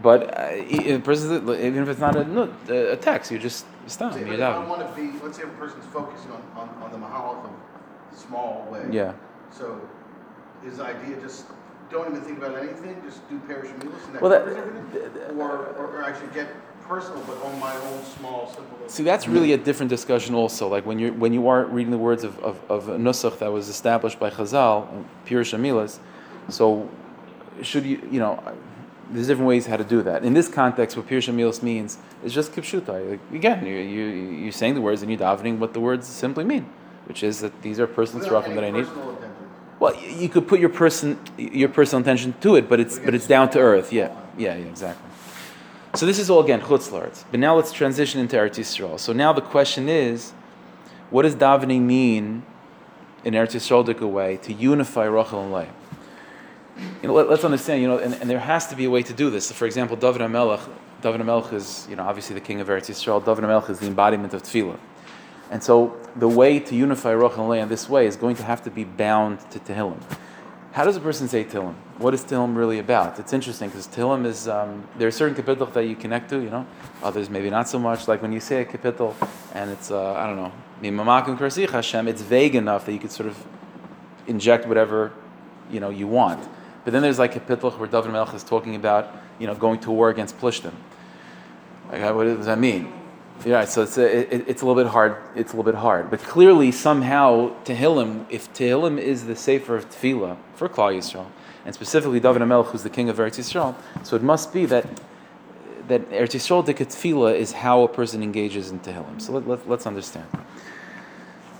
But 0.02 0.38
uh, 0.38 0.56
even 0.70 1.02
if 1.84 1.90
it's 1.90 2.00
not 2.00 2.16
a, 2.16 2.92
a 2.94 2.98
text, 2.98 3.32
you 3.32 3.40
just 3.40 3.66
stop. 3.88 4.16
If 4.16 4.40
I 4.40 4.66
want 4.66 4.88
to 4.88 5.02
be, 5.02 5.18
let's 5.24 5.38
say 5.38 5.44
a 5.44 5.48
person's 5.48 5.86
focusing 5.86 6.32
on, 6.32 6.42
on, 6.56 6.70
on 6.84 6.92
the 6.92 6.98
Mahalach 6.98 7.46
of 7.46 7.52
small 8.18 8.68
way. 8.72 8.86
Yeah. 8.92 9.14
So 9.52 9.82
his 10.64 10.80
idea 10.80 11.20
just 11.22 11.46
don't 11.90 12.10
even 12.12 12.22
think 12.22 12.38
about 12.40 12.58
anything, 12.58 13.02
just 13.06 13.28
do 13.30 13.40
parish 13.48 13.70
and 13.70 13.82
that 13.82 14.22
well, 14.22 14.32
that, 14.32 15.32
or, 15.38 15.68
or, 15.76 15.88
or 15.88 16.04
I 16.04 16.18
should 16.20 16.34
get 16.34 16.48
personal, 16.88 17.22
but 17.26 17.38
on 17.44 17.60
my 17.60 17.76
own 17.76 18.04
small, 18.04 18.48
simple. 18.48 18.78
See, 18.88 19.04
that's 19.04 19.28
really 19.28 19.54
a 19.54 19.58
different 19.58 19.90
discussion. 19.90 20.36
Also, 20.36 20.68
like 20.68 20.86
when 20.86 21.00
you 21.00 21.14
when 21.14 21.34
you 21.34 21.48
are 21.48 21.66
reading 21.66 21.92
the 21.92 21.98
words 21.98 22.24
of 22.24 22.38
of, 22.40 22.60
of 22.70 22.90
a 22.90 22.98
nusach 22.98 23.40
that 23.40 23.52
was 23.52 23.70
established 23.70 24.20
by 24.20 24.30
Chazal, 24.30 25.06
Pirush 25.26 25.58
Amilas, 25.58 26.00
so 26.50 26.90
should 27.62 27.86
you 27.86 28.02
you 28.12 28.20
know 28.20 28.42
there's 29.12 29.28
different 29.28 29.48
ways 29.48 29.66
how 29.66 29.78
to 29.78 29.84
do 29.84 30.02
that. 30.04 30.24
In 30.24 30.34
this 30.34 30.48
context, 30.48 30.98
what 30.98 31.08
Pirush 31.08 31.32
Amilis 31.34 31.64
means 31.64 31.98
is 32.24 32.34
just 32.34 32.52
kipshutai. 32.54 33.12
Like, 33.12 33.20
again, 33.34 33.66
you, 33.66 33.76
you, 33.76 34.06
you're 34.06 34.52
saying 34.52 34.76
the 34.76 34.82
words 34.82 35.02
and 35.02 35.12
you're 35.12 35.20
davening 35.20 35.60
what 35.60 35.74
the 35.74 35.80
words 35.80 36.08
simply 36.08 36.44
mean, 36.44 36.70
which 37.06 37.24
is 37.24 37.40
that 37.42 37.62
these 37.62 37.80
are 37.80 37.88
personal 37.88 38.26
tzrachim 38.26 38.56
that 38.56 38.64
I 38.64 38.72
need. 38.72 38.88
Well, 39.80 39.96
you 40.04 40.28
could 40.28 40.48
put 40.48 40.60
your 40.60 40.70
person 40.70 41.20
your 41.38 41.70
personal 41.70 42.00
intention 42.00 42.34
to 42.42 42.56
it, 42.56 42.68
but 42.68 42.80
it's 42.80 42.98
but 42.98 43.14
it's 43.14 43.28
down 43.28 43.52
to 43.52 43.60
earth. 43.60 43.94
Yeah, 43.94 44.16
yeah, 44.38 44.56
yeah 44.56 44.66
exactly. 44.66 45.08
So 45.94 46.06
this 46.06 46.20
is 46.20 46.30
all 46.30 46.44
again 46.44 46.62
chutzlarts. 46.62 47.26
But 47.30 47.40
now 47.40 47.56
let's 47.56 47.72
transition 47.72 48.20
into 48.20 48.36
Eretz 48.36 48.58
Yisrael. 48.58 49.00
So 49.00 49.14
now 49.14 49.34
the 49.34 49.42
question 49.42 49.88
is, 49.88 50.32
what 51.12 51.24
does 51.24 51.36
davening 51.36 51.82
mean 51.82 52.44
in 53.24 53.36
Eretz 53.36 53.54
Yisrael 53.56 54.12
way 54.12 54.38
to 54.38 54.52
unify 54.52 55.06
Rachel 55.06 55.44
and 55.44 55.54
Leah? 55.54 55.74
You 57.02 57.08
know, 57.08 57.14
let, 57.14 57.28
us 57.28 57.44
understand, 57.44 57.82
you 57.82 57.88
know, 57.88 57.98
and, 57.98 58.14
and, 58.16 58.30
there 58.30 58.40
has 58.40 58.68
to 58.68 58.76
be 58.76 58.86
a 58.86 58.90
way 58.90 59.04
to 59.04 59.14
do 59.14 59.30
this. 59.30 59.48
So 59.48 59.54
for 59.54 59.66
example, 59.66 59.96
David 59.96 60.22
HaMelech, 60.22 60.62
David 61.02 61.22
HaMelech 61.22 61.54
is, 61.54 61.88
you 61.90 61.96
know, 61.96 62.04
obviously 62.04 62.34
the 62.34 62.42
king 62.42 62.60
of 62.62 62.68
Eretz 62.68 62.90
Yisrael. 62.90 63.24
David 63.24 63.44
HaMelech 63.44 63.70
is 63.70 63.80
the 63.80 63.88
embodiment 63.88 64.34
of 64.34 64.44
tefillah. 64.44 64.78
And 65.50 65.64
so 65.64 65.98
the 66.16 66.28
way 66.28 66.60
to 66.60 66.76
unify 66.76 67.14
Roch 67.14 67.38
and 67.38 67.48
Leah 67.48 67.64
in 67.64 67.70
this 67.70 67.88
way 67.90 68.06
is 68.06 68.16
going 68.16 68.36
to 68.36 68.44
have 68.44 68.64
to 68.64 68.70
be 68.70 68.84
bound 68.84 69.40
to 69.52 69.60
Tehillim. 69.60 70.02
How 70.74 70.84
does 70.84 70.96
a 70.98 71.00
person 71.00 71.28
say 71.28 71.44
Tehillim? 71.44 71.76
What 71.98 72.14
is 72.14 72.24
Tehillim 72.24 72.56
really 72.56 72.80
about? 72.80 73.18
It's 73.18 73.34
interesting 73.34 73.70
because 73.70 73.88
Tehillim 73.88 74.26
is, 74.26 74.48
um, 74.48 74.88
there 74.98 75.08
are 75.08 75.12
certain 75.12 75.42
kapitals 75.42 75.74
that 75.74 75.86
you 75.86 75.96
connect 75.96 76.30
to, 76.30 76.40
you 76.40 76.50
know, 76.50 76.68
others 77.02 77.30
maybe 77.30 77.50
not 77.50 77.70
so 77.70 77.80
much. 77.80 78.08
Like 78.08 78.22
when 78.22 78.34
you 78.34 78.40
say 78.40 78.62
a 78.62 78.66
kapitel 78.66 79.16
and 79.54 79.72
it's, 79.72 79.90
uh, 79.90 80.14
I 80.14 80.28
don't 80.28 80.36
know, 80.36 80.52
Mimamakim 80.82 81.38
Krasich 81.38 81.72
Hashem, 81.72 82.08
it's 82.08 82.22
vague 82.22 82.56
enough 82.56 82.86
that 82.86 82.94
you 82.94 83.00
could 83.00 83.12
sort 83.12 83.28
of 83.28 83.44
inject 84.28 84.68
whatever, 84.68 85.14
you 85.72 85.80
know, 85.80 85.90
you 85.90 86.08
want. 86.08 86.48
But 86.88 86.94
then 86.94 87.02
there's 87.02 87.20
like 87.20 87.36
a 87.36 87.42
pitloch 87.42 87.78
where 87.78 87.90
David 87.90 88.12
Melch 88.12 88.34
is 88.34 88.46
talking 88.46 88.74
about, 88.74 89.14
you 89.40 89.46
know, 89.46 89.54
going 89.54 89.82
to 89.82 89.92
war 89.92 90.10
against 90.10 90.40
Plishtim. 90.40 90.72
Like, 91.92 92.16
what 92.16 92.24
does 92.24 92.46
that 92.46 92.60
mean? 92.60 92.94
Yeah, 93.46 93.66
so 93.66 93.82
it's 93.82 93.98
a, 93.98 94.34
it, 94.34 94.46
it's 94.48 94.62
a 94.62 94.66
little 94.66 94.82
bit 94.82 94.90
hard. 94.90 95.18
It's 95.36 95.52
a 95.52 95.58
little 95.58 95.70
bit 95.70 95.78
hard, 95.78 96.10
but 96.10 96.22
clearly 96.22 96.72
somehow 96.72 97.54
Tehillim, 97.66 98.26
if 98.30 98.54
Tehillim 98.54 98.98
is 98.98 99.26
the 99.26 99.36
sefer 99.36 99.76
of 99.76 99.90
Tefillah 99.90 100.38
for 100.56 100.70
Klal 100.70 100.96
Yisrael, 100.96 101.26
and 101.66 101.76
specifically 101.76 102.22
David 102.22 102.42
Melch, 102.44 102.68
who's 102.68 102.84
the 102.84 102.90
king 102.90 103.10
of 103.10 103.18
Eretz 103.18 103.38
Yisrael, 103.38 103.76
so 104.06 104.16
it 104.16 104.24
must 104.24 104.54
be 104.54 104.66
that 104.68 104.88
that 105.90 106.10
Eretz 106.10 106.36
Yisrael 106.38 106.66
de 106.66 106.74
Tefillah 106.74 107.36
is 107.36 107.52
how 107.52 107.84
a 107.84 107.90
person 107.90 108.24
engages 108.24 108.72
in 108.72 108.80
Tehillim. 108.80 109.22
So 109.22 109.34
let, 109.34 109.46
let, 109.46 109.70
let's 109.70 109.86
understand. 109.86 110.28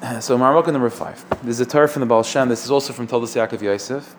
So 0.22 0.38
Marmukah 0.38 0.72
number 0.72 0.90
five. 0.90 1.26
This 1.44 1.60
is 1.60 1.60
a 1.60 1.66
Torah 1.66 1.90
from 1.90 2.00
the 2.00 2.06
Baal 2.06 2.24
Shem. 2.24 2.48
This 2.48 2.64
is 2.64 2.72
also 2.72 2.94
from 2.94 3.08
Toldos 3.08 3.36
Yaakov 3.36 3.62
Yosef. 3.62 4.16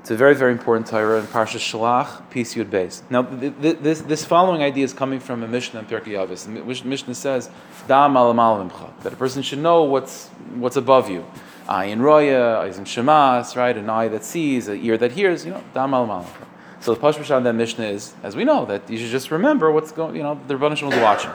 It's 0.00 0.10
a 0.10 0.16
very, 0.16 0.34
very 0.34 0.52
important 0.52 0.86
Torah 0.86 1.20
in 1.20 1.26
Parsha 1.26 1.58
Shalach, 1.58 2.30
Peace 2.30 2.54
Yud 2.54 2.70
Beis. 2.70 3.02
Now, 3.10 3.22
th- 3.22 3.52
th- 3.60 3.78
this, 3.80 4.00
this 4.00 4.24
following 4.24 4.62
idea 4.62 4.82
is 4.82 4.94
coming 4.94 5.20
from 5.20 5.42
a 5.42 5.48
Mishnah 5.48 5.80
in 5.80 5.86
Pirkei 5.86 6.12
Avos. 6.12 6.46
The 6.46 6.88
Mishnah 6.88 7.14
says, 7.14 7.50
that 7.86 9.12
a 9.12 9.16
person 9.16 9.42
should 9.42 9.58
know 9.58 9.84
what's, 9.84 10.28
what's 10.54 10.76
above 10.76 11.10
you. 11.10 11.26
Ayin 11.68 12.00
roya, 12.00 12.64
ayin 12.64 12.86
shemas, 12.86 13.54
right? 13.56 13.76
An 13.76 13.90
eye 13.90 14.08
that 14.08 14.24
sees, 14.24 14.68
an 14.68 14.82
ear 14.82 14.96
that 14.96 15.12
hears, 15.12 15.44
you 15.44 15.50
know, 15.52 15.62
da 15.74 15.86
malamal 15.86 16.24
mimcha. 16.24 16.46
So 16.80 16.94
the 16.94 17.00
Pashto 17.00 17.36
on 17.36 17.42
that 17.44 17.52
Mishnah 17.52 17.84
is, 17.84 18.14
as 18.22 18.34
we 18.34 18.44
know, 18.44 18.64
that 18.64 18.88
you 18.88 18.96
should 18.96 19.10
just 19.10 19.30
remember 19.30 19.70
what's 19.70 19.92
going, 19.92 20.16
you 20.16 20.22
know, 20.22 20.40
the 20.48 20.54
Rebbeinu 20.54 20.72
is 20.72 20.98
watching. 20.98 21.30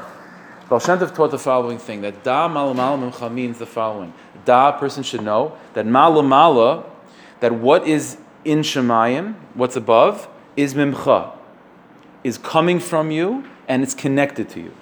Baal 0.69 0.80
Shem 0.80 0.97
taught 0.97 1.30
the 1.30 1.38
following 1.38 1.78
thing, 1.78 2.01
that 2.01 2.23
da 2.23 2.49
malamal 2.49 3.12
mimcha 3.12 3.32
means 3.32 3.60
the 3.60 3.67
following. 3.67 4.12
Da, 4.43 4.71
person 4.71 5.04
should 5.04 5.21
know 5.21 5.56
that 5.75 5.86
malamala, 5.86 6.84
that 7.41 7.54
what 7.54 7.88
is 7.88 8.17
in 8.46 8.60
Shemayim, 8.60 9.36
what's 9.56 9.76
above, 9.76 10.30
is 10.56 10.74
mimcha, 10.74 11.36
is 12.24 12.38
coming 12.38 12.80
from 12.80 13.12
you 13.12 13.44
and 13.68 13.84
it's 13.84 13.94
connected 13.94 14.48
to 14.50 14.62
you. 14.62 14.74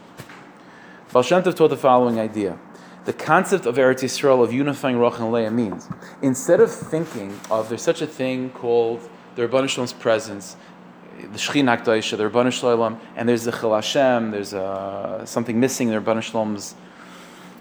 Baal 1.12 1.24
taught 1.24 1.68
the 1.70 1.78
following 1.78 2.20
idea. 2.20 2.60
The 3.06 3.14
concept 3.14 3.66
of 3.66 3.76
Eretz 3.76 4.02
Yisrael, 4.02 4.44
of 4.44 4.54
unifying 4.54 4.98
Roch 4.98 5.20
and 5.20 5.32
Leah, 5.32 5.52
means 5.52 5.90
instead 6.22 6.60
of 6.60 6.72
thinking 6.72 7.38
of 7.52 7.70
there's 7.70 7.82
such 7.82 8.02
a 8.02 8.08
thing 8.08 8.50
called 8.50 9.02
the 9.36 9.48
Rebbeinu 9.48 9.68
Shalom's 9.68 9.94
presence, 9.94 10.56
the 11.20 11.38
Shechina 11.38 11.78
Akdaisha, 11.78 12.18
the 12.18 12.30
Rebbeinu 12.30 12.52
Shalom, 12.52 13.00
and 13.16 13.28
there's 13.28 13.44
the 13.44 13.52
Chil 13.52 13.76
Hashem, 13.76 14.32
there's 14.32 14.54
uh, 14.54 15.26
something 15.26 15.60
missing 15.60 15.90
in 15.90 15.94
the 15.94 16.02
Rebbeinu 16.02 16.22
Shalom's 16.22 16.76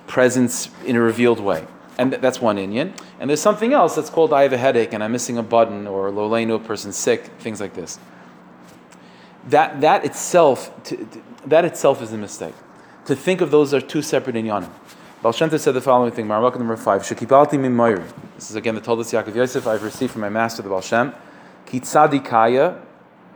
presence 0.06 0.70
in 0.84 0.96
a 0.96 1.00
revealed 1.00 1.40
way. 1.40 1.66
And 2.02 2.10
th- 2.10 2.20
that's 2.20 2.40
one 2.40 2.58
Indian. 2.58 2.94
And 3.20 3.30
there's 3.30 3.40
something 3.40 3.72
else 3.72 3.94
that's 3.94 4.10
called 4.10 4.32
I 4.32 4.42
have 4.42 4.52
a 4.52 4.58
headache 4.58 4.92
and 4.92 5.04
I'm 5.04 5.12
missing 5.12 5.38
a 5.38 5.42
button 5.42 5.86
or 5.86 6.10
Lolenu, 6.10 6.68
a 6.68 6.92
sick, 6.92 7.26
things 7.38 7.60
like 7.60 7.74
this. 7.74 8.00
That, 9.46 9.80
that, 9.82 10.04
itself, 10.04 10.72
that 11.46 11.64
itself 11.64 12.02
is 12.02 12.12
a 12.12 12.18
mistake. 12.18 12.54
To 13.06 13.14
think 13.14 13.40
of 13.40 13.52
those 13.52 13.72
as 13.72 13.84
two 13.84 14.02
separate 14.02 14.34
inyanim. 14.34 14.70
Baal 15.22 15.32
said 15.32 15.50
the 15.50 15.80
following 15.80 16.10
thing, 16.10 16.26
Maramaka 16.26 16.58
number 16.58 16.76
five, 16.76 17.02
Shekibalti 17.02 17.58
min 17.58 17.72
Moiri. 17.72 18.04
This 18.34 18.50
is 18.50 18.56
again 18.56 18.74
the 18.74 18.80
Toldos 18.80 19.12
Yaakov 19.12 19.36
Yosef 19.36 19.68
I've 19.68 19.84
received 19.84 20.10
from 20.10 20.22
my 20.22 20.28
master, 20.28 20.62
the 20.62 20.68
Baal 20.68 20.80
Shem. 20.80 21.14
Ki 21.66 21.78
tzadikaya, 21.78 22.80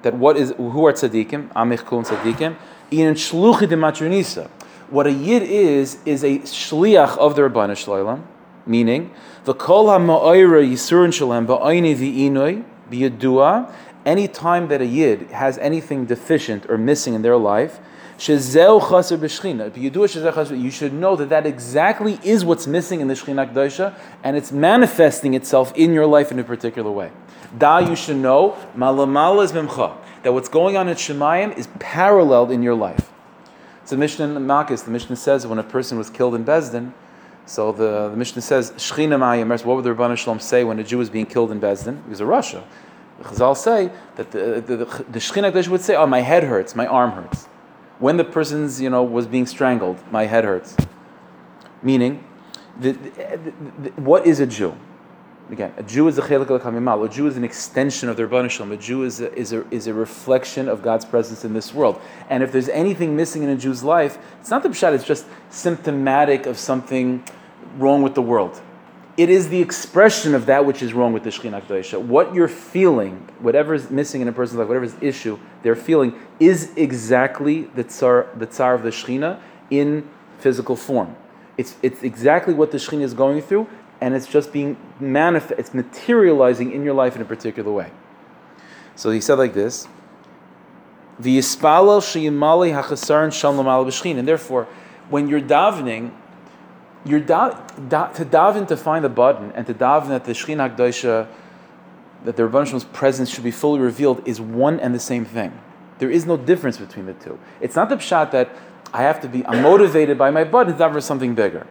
that 0.02 0.14
what 0.14 0.36
is, 0.36 0.52
who 0.56 0.84
are 0.86 0.92
tzadikim, 0.92 1.52
amich 1.52 1.84
kul 1.84 2.02
tzadikim, 2.02 2.56
in 2.90 3.14
shluchi 3.14 3.68
de 3.68 3.76
matronisa. 3.76 4.50
What 4.90 5.06
a 5.06 5.12
yid 5.12 5.44
is, 5.44 5.98
is 6.04 6.24
a 6.24 6.38
shliach 6.40 7.16
of 7.18 7.36
the 7.36 7.42
Rabbanu 7.42 7.76
Shalom, 7.76 8.26
meaning, 8.66 9.14
the 9.44 9.54
kol 9.54 9.86
ha-ma'ayra 9.88 10.68
yisurin 10.68 11.12
shalem 11.12 11.46
ba'ayni 11.46 11.94
v'inoi 11.96 12.64
b'yadua, 12.90 13.72
any 14.04 14.28
time 14.28 14.68
that 14.68 14.80
a 14.80 14.86
yid 14.86 15.30
has 15.30 15.58
anything 15.58 16.06
deficient 16.06 16.68
or 16.68 16.78
missing 16.78 17.14
in 17.14 17.22
their 17.22 17.36
life, 17.36 17.80
chaser 18.18 18.78
you 20.54 20.70
should 20.70 20.92
know 20.92 21.16
that 21.16 21.28
that 21.28 21.46
exactly 21.46 22.18
is 22.22 22.44
what's 22.44 22.66
missing 22.66 23.00
in 23.00 23.08
the 23.08 23.14
Shechina 23.14 23.52
Kedosha, 23.52 23.94
and 24.22 24.36
it's 24.36 24.52
manifesting 24.52 25.34
itself 25.34 25.72
in 25.76 25.92
your 25.92 26.06
life 26.06 26.30
in 26.30 26.38
a 26.38 26.44
particular 26.44 26.90
way. 26.90 27.10
Da, 27.56 27.78
you 27.78 27.96
should 27.96 28.16
know, 28.16 28.56
that 28.76 30.32
what's 30.32 30.48
going 30.48 30.76
on 30.76 30.88
in 30.88 30.94
Shemayim 30.94 31.56
is 31.56 31.68
paralleled 31.78 32.50
in 32.50 32.62
your 32.62 32.74
life. 32.74 33.12
The 33.86 33.96
Mishnah 33.96 34.26
Makis. 34.26 34.84
The 34.84 34.90
Mishnah 34.90 35.14
says 35.14 35.46
when 35.46 35.60
a 35.60 35.62
person 35.62 35.96
was 35.96 36.10
killed 36.10 36.34
in 36.34 36.44
Bezdin, 36.44 36.92
so 37.46 37.70
the, 37.70 38.08
the 38.10 38.16
Mishnah 38.16 38.42
says, 38.42 38.72
Shechina 38.72 39.64
what 39.64 39.76
would 39.76 39.84
the 39.84 39.94
Rabbanah 39.94 40.16
Shalom 40.18 40.40
say 40.40 40.64
when 40.64 40.78
a 40.80 40.84
Jew 40.84 40.98
was 40.98 41.08
being 41.08 41.26
killed 41.26 41.52
in 41.52 41.60
Bezdin? 41.60 42.02
He 42.04 42.10
was 42.10 42.20
a 42.20 42.26
Russia. 42.26 42.64
The 43.18 43.24
Chazal 43.24 43.56
say 43.56 43.90
that 44.16 44.32
the, 44.32 44.60
the, 44.60 44.76
the, 44.76 45.04
the 45.08 45.68
would 45.70 45.80
say, 45.80 45.94
oh, 45.94 46.06
my 46.06 46.20
head 46.20 46.44
hurts, 46.44 46.74
my 46.74 46.86
arm 46.86 47.12
hurts. 47.12 47.44
When 48.00 48.16
the 48.16 48.24
person's, 48.24 48.80
you 48.80 48.90
know, 48.90 49.02
was 49.02 49.26
being 49.26 49.46
strangled, 49.46 49.98
my 50.10 50.26
head 50.26 50.44
hurts. 50.44 50.76
Meaning, 51.82 52.24
the, 52.78 52.92
the, 52.92 53.90
what 53.92 54.26
is 54.26 54.40
a 54.40 54.46
Jew? 54.46 54.76
Again, 55.48 55.72
a 55.76 55.82
Jew 55.84 56.08
is 56.08 56.18
a 56.18 56.22
chelik 56.22 56.50
al 56.50 57.04
A 57.04 57.08
Jew 57.08 57.28
is 57.28 57.36
an 57.36 57.44
extension 57.44 58.08
of 58.08 58.16
the 58.16 58.24
Rebbeinu 58.24 58.50
Shalom. 58.50 58.72
A 58.72 58.76
Jew 58.76 59.04
is 59.04 59.20
a, 59.20 59.32
is, 59.34 59.52
a, 59.52 59.64
is 59.72 59.86
a 59.86 59.94
reflection 59.94 60.68
of 60.68 60.82
God's 60.82 61.04
presence 61.04 61.44
in 61.44 61.54
this 61.54 61.72
world. 61.72 62.00
And 62.28 62.42
if 62.42 62.50
there's 62.50 62.68
anything 62.68 63.14
missing 63.14 63.44
in 63.44 63.50
a 63.50 63.56
Jew's 63.56 63.84
life, 63.84 64.18
it's 64.40 64.50
not 64.50 64.64
the 64.64 64.70
pshat, 64.70 64.92
it's 64.92 65.04
just 65.04 65.24
symptomatic 65.50 66.46
of 66.46 66.58
something 66.58 67.22
wrong 67.78 68.02
with 68.02 68.16
the 68.16 68.22
world. 68.22 68.60
It 69.16 69.30
is 69.30 69.48
the 69.48 69.60
expression 69.60 70.34
of 70.34 70.46
that 70.46 70.66
which 70.66 70.82
is 70.82 70.92
wrong 70.92 71.12
with 71.12 71.22
the 71.22 71.30
Shekhinah 71.30 71.62
Kedosha. 71.62 72.00
What 72.00 72.34
you're 72.34 72.48
feeling, 72.48 73.28
whatever 73.38 73.72
is 73.72 73.88
missing 73.88 74.20
in 74.20 74.28
a 74.28 74.32
person's 74.32 74.58
life, 74.58 74.68
whatever 74.68 74.84
is 74.84 74.96
issue 75.00 75.38
they're 75.62 75.76
feeling, 75.76 76.14
is 76.40 76.72
exactly 76.76 77.62
the 77.74 77.84
tsar, 77.84 78.26
the 78.36 78.46
tsar 78.46 78.74
of 78.74 78.82
the 78.82 78.90
Shekhinah 78.90 79.40
in 79.70 80.10
physical 80.38 80.76
form. 80.76 81.16
It's, 81.56 81.76
it's 81.82 82.02
exactly 82.02 82.52
what 82.52 82.72
the 82.72 82.78
Shekhinah 82.78 83.02
is 83.02 83.14
going 83.14 83.40
through, 83.40 83.68
and 84.00 84.14
it's 84.14 84.26
just 84.26 84.52
being 84.52 84.76
manifest, 85.00 85.58
it's 85.58 85.74
materializing 85.74 86.72
in 86.72 86.84
your 86.84 86.94
life 86.94 87.16
in 87.16 87.22
a 87.22 87.24
particular 87.24 87.72
way. 87.72 87.90
So 88.94 89.10
he 89.10 89.20
said 89.20 89.38
like 89.38 89.54
this. 89.54 89.88
And 91.18 91.24
therefore, 94.28 94.68
when 95.08 95.28
you're 95.28 95.40
davening, 95.40 96.10
you're 97.04 97.20
da- 97.20 97.58
da- 97.88 98.08
to 98.08 98.24
daven 98.24 98.66
to 98.68 98.76
find 98.76 99.04
the 99.04 99.08
button 99.08 99.52
and 99.52 99.66
to 99.66 99.74
daven 99.74 100.08
that 100.08 100.24
the 100.24 100.32
Shechin 100.32 100.56
HaKdosha, 100.56 101.28
that 102.24 102.36
the 102.36 102.42
Rebbeinu 102.42 102.66
Shalom's 102.66 102.84
presence 102.84 103.30
should 103.30 103.44
be 103.44 103.50
fully 103.50 103.80
revealed 103.80 104.26
is 104.26 104.40
one 104.40 104.80
and 104.80 104.94
the 104.94 105.00
same 105.00 105.24
thing. 105.24 105.58
There 105.98 106.10
is 106.10 106.26
no 106.26 106.36
difference 106.36 106.76
between 106.76 107.06
the 107.06 107.14
two. 107.14 107.38
It's 107.60 107.76
not 107.76 107.88
the 107.88 107.96
pshat 107.96 108.30
that 108.32 108.50
I 108.92 109.02
have 109.02 109.20
to 109.22 109.28
be, 109.28 109.46
I'm 109.46 109.62
motivated 109.62 110.18
by 110.18 110.30
my 110.30 110.44
button 110.44 110.76
to 110.76 110.78
daven 110.78 110.92
for 110.92 111.00
something 111.00 111.34
bigger. 111.34 111.66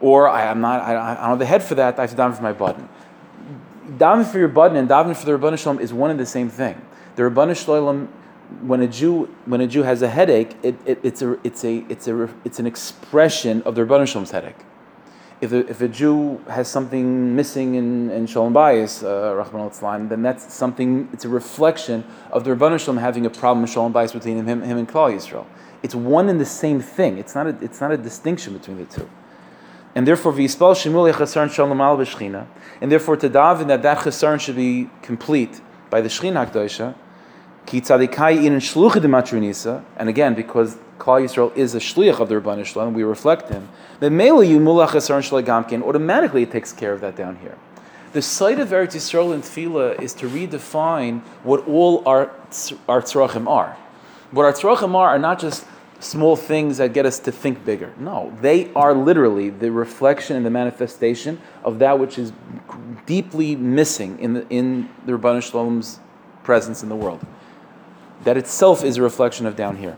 Or 0.00 0.28
I, 0.28 0.44
am 0.44 0.60
not, 0.60 0.80
I, 0.80 0.94
I 0.94 1.14
don't 1.14 1.30
have 1.30 1.38
the 1.38 1.46
head 1.46 1.62
for 1.62 1.74
that, 1.74 1.98
I 1.98 2.02
have 2.02 2.10
to 2.10 2.16
daven 2.16 2.36
for 2.36 2.42
my 2.42 2.52
button. 2.52 2.88
Davening 3.98 4.30
for 4.30 4.38
your 4.38 4.48
button 4.48 4.76
and 4.76 4.88
davening 4.88 5.16
for 5.16 5.26
the 5.26 5.32
Rebbeinu 5.32 5.58
Shalom 5.58 5.80
is 5.80 5.92
one 5.92 6.10
and 6.10 6.18
the 6.18 6.26
same 6.26 6.48
thing. 6.48 6.80
The 7.16 7.22
Rebbeinu 7.22 7.56
Shalom, 7.56 8.06
when 8.62 8.80
a 8.80 8.88
Jew 8.88 9.26
when 9.46 9.60
a 9.60 9.66
Jew 9.66 9.82
has 9.82 10.00
a 10.02 10.08
headache, 10.08 10.56
it, 10.62 10.76
it, 10.86 11.00
it's 11.02 11.22
a 11.22 11.38
it's 11.44 11.64
a 11.64 11.84
it's 11.88 12.08
a 12.08 12.28
it's 12.44 12.58
an 12.58 12.66
expression 12.66 13.62
of 13.62 13.74
the 13.74 13.82
Rebbeinu 13.82 14.06
Shalom's 14.06 14.30
headache. 14.30 14.64
If 15.40 15.52
a, 15.52 15.66
if 15.70 15.80
a 15.80 15.88
Jew 15.88 16.38
has 16.48 16.68
something 16.68 17.34
missing 17.34 17.74
in, 17.74 18.10
in 18.10 18.26
Shalom 18.26 18.52
Bayis, 18.52 19.02
uh, 19.02 19.34
Rahman 19.34 19.62
al 19.62 20.08
then 20.08 20.22
that's 20.22 20.52
something, 20.52 21.08
it's 21.14 21.24
a 21.24 21.30
reflection 21.30 22.04
of 22.30 22.44
the 22.44 22.50
Rebbeinu 22.50 22.78
Shalom 22.78 22.98
having 22.98 23.24
a 23.24 23.30
problem 23.30 23.64
in 23.64 23.70
Shalom 23.70 23.92
Bayis 23.92 24.12
between 24.12 24.36
him, 24.36 24.62
him 24.62 24.76
and 24.76 24.86
Klal 24.86 25.14
Yisrael. 25.14 25.46
It's 25.82 25.94
one 25.94 26.28
and 26.28 26.38
the 26.38 26.44
same 26.44 26.82
thing. 26.82 27.16
It's 27.16 27.34
not 27.34 27.46
a, 27.46 27.56
it's 27.62 27.80
not 27.80 27.90
a 27.90 27.96
distinction 27.96 28.52
between 28.52 28.76
the 28.76 28.84
two. 28.84 29.08
And 29.94 30.06
therefore, 30.06 30.32
v'yispal 30.32 30.74
shemul 30.74 31.12
chasaron 31.12 31.50
shalom 31.50 31.80
al 31.80 31.96
b'shchina. 31.96 32.46
And 32.80 32.90
therefore, 32.90 33.16
to 33.16 33.28
daven 33.28 33.66
that 33.68 33.82
that 33.82 33.98
chasaron 33.98 34.40
should 34.40 34.56
be 34.56 34.88
complete 35.02 35.60
by 35.90 36.00
the 36.00 36.08
Shechina 36.08 36.46
Hakdosha, 36.46 36.94
ki 37.66 37.80
tzadikai 37.80 38.44
in 38.44 38.54
shluchid 38.54 39.02
matronisa. 39.02 39.84
And 39.96 40.08
again, 40.08 40.34
because 40.34 40.76
Klal 40.98 41.22
Yisrael 41.24 41.56
is 41.56 41.74
a 41.74 41.78
shliach 41.78 42.20
of 42.20 42.28
the 42.28 42.36
Rebbeinu 42.36 42.64
Shalom, 42.64 42.94
we 42.94 43.02
reflect 43.02 43.48
him. 43.48 43.68
The 43.98 44.10
mele 44.10 44.44
yumulach 44.44 44.90
chasaron 44.90 45.28
shlegamkin. 45.28 45.82
Automatically, 45.82 46.44
it 46.44 46.50
takes 46.50 46.72
care 46.72 46.92
of 46.92 47.00
that 47.00 47.16
down 47.16 47.36
here. 47.36 47.56
The 48.12 48.22
site 48.22 48.58
of 48.58 48.70
Eretz 48.70 48.94
Yisrael 48.94 49.34
in 49.34 49.42
Tefillah 49.42 50.00
is 50.02 50.14
to 50.14 50.28
redefine 50.28 51.20
what 51.42 51.66
all 51.68 52.02
our 52.06 52.30
our 52.88 53.02
are. 53.48 53.76
What 54.32 54.44
our 54.44 54.52
tzrachim 54.52 54.94
are 54.94 55.08
are 55.10 55.18
not 55.18 55.40
just 55.40 55.64
small 56.00 56.34
things 56.34 56.78
that 56.78 56.92
get 56.92 57.06
us 57.06 57.18
to 57.20 57.32
think 57.32 57.64
bigger. 57.64 57.92
No, 57.98 58.36
they 58.40 58.72
are 58.74 58.94
literally 58.94 59.50
the 59.50 59.70
reflection 59.70 60.36
and 60.36 60.44
the 60.44 60.50
manifestation 60.50 61.40
of 61.62 61.78
that 61.78 61.98
which 61.98 62.18
is 62.18 62.32
deeply 63.06 63.54
missing 63.54 64.18
in 64.18 64.34
the 64.34 64.48
in 64.48 64.88
the 65.06 65.12
Rebbeinu 65.12 65.42
Shalom's 65.42 66.00
presence 66.42 66.82
in 66.82 66.88
the 66.88 66.96
world. 66.96 67.24
That 68.24 68.36
itself 68.36 68.82
is 68.82 68.96
a 68.96 69.02
reflection 69.02 69.46
of 69.46 69.56
down 69.56 69.76
here. 69.76 69.96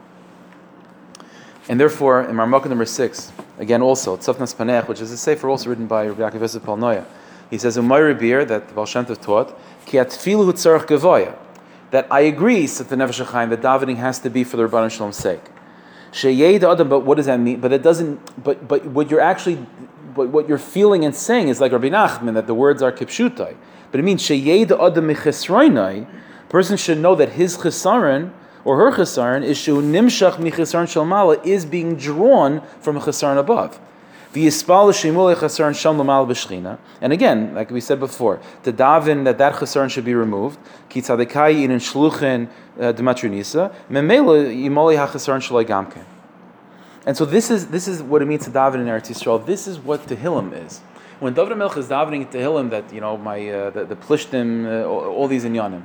And 1.68 1.78
therefore, 1.78 2.22
in 2.22 2.36
Marmukah 2.36 2.68
number 2.68 2.84
six, 2.84 3.32
again 3.58 3.82
also, 3.82 4.16
Tzafnas 4.16 4.54
Panech, 4.54 4.88
which 4.88 5.00
is 5.00 5.12
a 5.12 5.16
sefer 5.16 5.48
also 5.48 5.70
written 5.70 5.86
by 5.86 6.08
Rabbi 6.08 6.36
Yaakov 6.36 6.40
Yosef 6.40 7.06
he 7.52 7.58
says 7.58 7.76
Moira 7.76 8.14
Bir 8.14 8.46
that 8.46 8.68
the 8.68 8.74
Baal 8.74 8.86
taught, 8.86 9.58
Ki 9.84 9.98
atfilu 9.98 10.50
tzarech 10.52 10.86
gavoya, 10.86 11.36
that 11.90 12.06
I 12.10 12.20
agree, 12.20 12.66
said 12.66 12.88
the 12.88 12.96
Nefesh 12.96 13.22
HaChaim, 13.22 13.50
that 13.50 13.60
davening 13.60 13.96
has 13.96 14.18
to 14.20 14.30
be 14.30 14.42
for 14.42 14.56
the 14.56 14.66
Rebbeinu 14.66 14.90
Shalom's 14.90 15.18
sake. 15.18 15.51
Sheyei 16.12 16.62
Adam, 16.62 16.88
but 16.88 17.00
what 17.00 17.16
does 17.16 17.26
that 17.26 17.40
mean? 17.40 17.60
But 17.60 17.72
it 17.72 17.82
doesn't. 17.82 18.44
But 18.44 18.68
but 18.68 18.84
what 18.84 19.10
you're 19.10 19.20
actually, 19.20 19.56
what, 20.14 20.28
what 20.28 20.48
you're 20.48 20.58
feeling 20.58 21.04
and 21.04 21.14
saying 21.14 21.48
is 21.48 21.60
like 21.60 21.72
Rabbi 21.72 21.88
Nachman 21.88 22.34
that 22.34 22.46
the 22.46 22.54
words 22.54 22.82
are 22.82 22.92
kipshutai. 22.92 23.56
But 23.90 24.00
it 24.00 24.02
means 24.02 24.22
Sheyei 24.22 24.70
Adam 24.70 25.08
michesroinai. 25.08 26.06
Person 26.50 26.76
should 26.76 26.98
know 26.98 27.14
that 27.14 27.30
his 27.30 27.56
chesaron 27.56 28.32
or 28.64 28.76
her 28.76 28.92
chesaron 28.92 29.42
is 29.42 29.56
shu 29.56 29.80
nimshach 29.80 30.34
michesaron 30.34 30.84
shalmala 30.84 31.44
is 31.46 31.64
being 31.64 31.96
drawn 31.96 32.62
from 32.80 32.98
a 32.98 33.00
chesaron 33.00 33.38
above. 33.38 33.80
And 34.34 34.46
again, 37.12 37.54
like 37.54 37.70
we 37.70 37.80
said 37.80 38.00
before, 38.00 38.40
to 38.62 38.72
daven 38.72 39.24
that 39.24 39.38
that 39.38 39.54
chasaron 39.54 39.90
should 39.90 40.04
be 40.04 40.14
removed. 40.14 40.58
Shluchin 40.88 42.48
uh. 42.80 42.92
And 47.04 47.16
so 47.16 47.24
this 47.24 47.50
is 47.50 47.66
this 47.66 47.88
is 47.88 48.02
what 48.02 48.22
it 48.22 48.26
means 48.26 48.44
to 48.44 48.50
daven 48.50 48.76
in 48.76 48.86
Eretz 48.86 49.10
Yisrael. 49.10 49.44
This 49.44 49.66
is 49.66 49.78
what 49.78 50.06
Tehillim 50.06 50.66
is. 50.66 50.80
When 51.18 51.34
David 51.34 51.56
Melch 51.56 51.76
is 51.76 51.88
davening 51.88 52.30
Tehillim, 52.30 52.70
that 52.70 52.92
you 52.92 53.00
know 53.00 53.16
my 53.16 53.48
uh, 53.48 53.70
the, 53.70 53.84
the 53.84 53.96
plishtim, 53.96 54.66
uh, 54.66 54.88
all, 54.88 55.04
all 55.04 55.28
these 55.28 55.44
inyanim, 55.44 55.82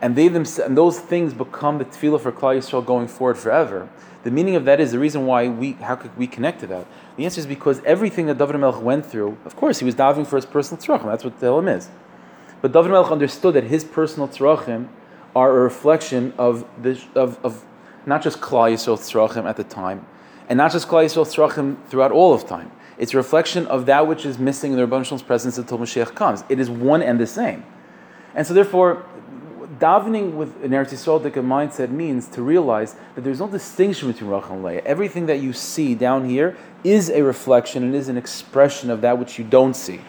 and 0.00 0.16
they 0.16 0.26
and 0.26 0.76
those 0.76 1.00
things 1.00 1.34
become 1.34 1.78
the 1.78 1.84
tefillah 1.84 2.20
for 2.20 2.32
Klal 2.32 2.56
Yisrael 2.56 2.84
going 2.84 3.08
forward 3.08 3.38
forever. 3.38 3.88
The 4.24 4.30
meaning 4.30 4.56
of 4.56 4.64
that 4.64 4.80
is 4.80 4.92
the 4.92 4.98
reason 4.98 5.26
why 5.26 5.48
we 5.48 5.72
how 5.72 5.96
could 5.96 6.16
we 6.16 6.26
connect 6.26 6.60
to 6.60 6.66
that. 6.68 6.86
The 7.16 7.24
answer 7.24 7.40
is 7.40 7.46
because 7.46 7.82
everything 7.84 8.26
that 8.26 8.38
David 8.38 8.56
Melch 8.56 8.80
went 8.80 9.06
through, 9.06 9.38
of 9.44 9.56
course, 9.56 9.78
he 9.78 9.84
was 9.84 9.94
davening 9.94 10.26
for 10.26 10.36
his 10.36 10.46
personal 10.46 10.82
tzrachim. 10.82 11.06
That's 11.06 11.24
what 11.24 11.38
Tehillim 11.40 11.74
is. 11.74 11.88
But 12.60 12.72
David 12.72 12.90
Melch 12.90 13.10
understood 13.10 13.54
that 13.54 13.64
his 13.64 13.84
personal 13.84 14.28
tzrachim 14.28 14.88
are 15.34 15.50
a 15.50 15.60
reflection 15.60 16.32
of 16.38 16.66
the 16.80 17.00
of, 17.14 17.44
of 17.44 17.64
not 18.06 18.22
just 18.22 18.40
Klal 18.40 18.72
Yisrael 18.72 18.98
tzrachim 18.98 19.48
at 19.48 19.56
the 19.56 19.64
time 19.64 20.06
and 20.48 20.56
not 20.56 20.72
just 20.72 20.88
Klal 20.88 21.04
Yisrael 21.04 21.26
Tzrachim 21.26 21.76
throughout 21.86 22.10
all 22.10 22.32
of 22.32 22.46
time. 22.46 22.72
It's 22.96 23.14
a 23.14 23.16
reflection 23.16 23.66
of 23.66 23.86
that 23.86 24.06
which 24.06 24.26
is 24.26 24.38
missing 24.38 24.72
in 24.72 24.78
the 24.78 24.84
Rebbe 24.84 25.04
Shalom's 25.04 25.22
presence 25.22 25.58
until 25.58 25.78
Mashiach 25.78 26.14
comes. 26.14 26.42
It 26.48 26.58
is 26.58 26.68
one 26.68 27.02
and 27.02 27.20
the 27.20 27.26
same. 27.26 27.64
And 28.34 28.46
so 28.46 28.54
therefore, 28.54 29.06
davening 29.78 30.34
with 30.34 30.62
an 30.64 30.70
Eretz 30.70 30.90
Yisrael 30.90 31.20
mindset 31.42 31.90
means 31.90 32.26
to 32.28 32.42
realize 32.42 32.96
that 33.14 33.22
there's 33.22 33.40
no 33.40 33.48
distinction 33.48 34.12
between 34.12 34.30
Rachel 34.30 34.52
and 34.52 34.64
Leah. 34.64 34.82
Everything 34.84 35.26
that 35.26 35.40
you 35.40 35.52
see 35.52 35.94
down 35.94 36.28
here 36.28 36.56
is 36.84 37.10
a 37.10 37.22
reflection 37.22 37.82
and 37.82 37.94
is 37.94 38.08
an 38.08 38.16
expression 38.16 38.90
of 38.90 39.00
that 39.00 39.18
which 39.18 39.38
you 39.38 39.44
don't 39.44 39.74
see. 39.74 40.00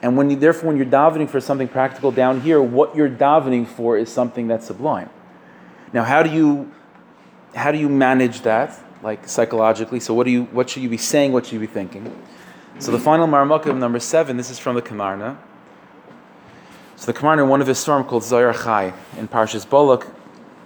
And 0.00 0.16
when 0.16 0.30
you, 0.30 0.36
therefore, 0.36 0.68
when 0.68 0.76
you're 0.76 0.86
davening 0.86 1.28
for 1.28 1.40
something 1.40 1.68
practical 1.68 2.12
down 2.12 2.40
here, 2.40 2.62
what 2.62 2.94
you're 2.94 3.08
davening 3.08 3.66
for 3.66 3.98
is 3.98 4.08
something 4.08 4.46
that's 4.46 4.66
sublime. 4.66 5.10
Now, 5.92 6.04
how 6.04 6.22
do 6.22 6.30
you 6.30 6.72
how 7.54 7.72
do 7.72 7.78
you 7.78 7.88
manage 7.88 8.42
that? 8.42 8.78
like 9.02 9.28
psychologically. 9.28 10.00
So 10.00 10.14
what 10.14 10.24
do 10.24 10.30
you 10.30 10.44
what 10.44 10.70
should 10.70 10.82
you 10.82 10.88
be 10.88 10.96
saying? 10.96 11.32
What 11.32 11.46
should 11.46 11.54
you 11.54 11.60
be 11.60 11.66
thinking? 11.66 12.14
So 12.78 12.92
the 12.92 12.98
final 12.98 13.26
Marmukah 13.26 13.76
number 13.76 14.00
seven. 14.00 14.36
This 14.36 14.50
is 14.50 14.58
from 14.58 14.76
the 14.76 14.82
Kamarna. 14.82 15.36
So 16.98 17.12
the 17.12 17.16
Kamarna, 17.16 17.46
one 17.46 17.60
of 17.60 17.68
his 17.68 17.78
storm 17.78 18.02
called 18.02 18.24
Zoyar 18.24 18.52
Chai 18.52 18.92
in 19.16 19.28
Parshas 19.28 19.64
Bolok, 19.64 20.12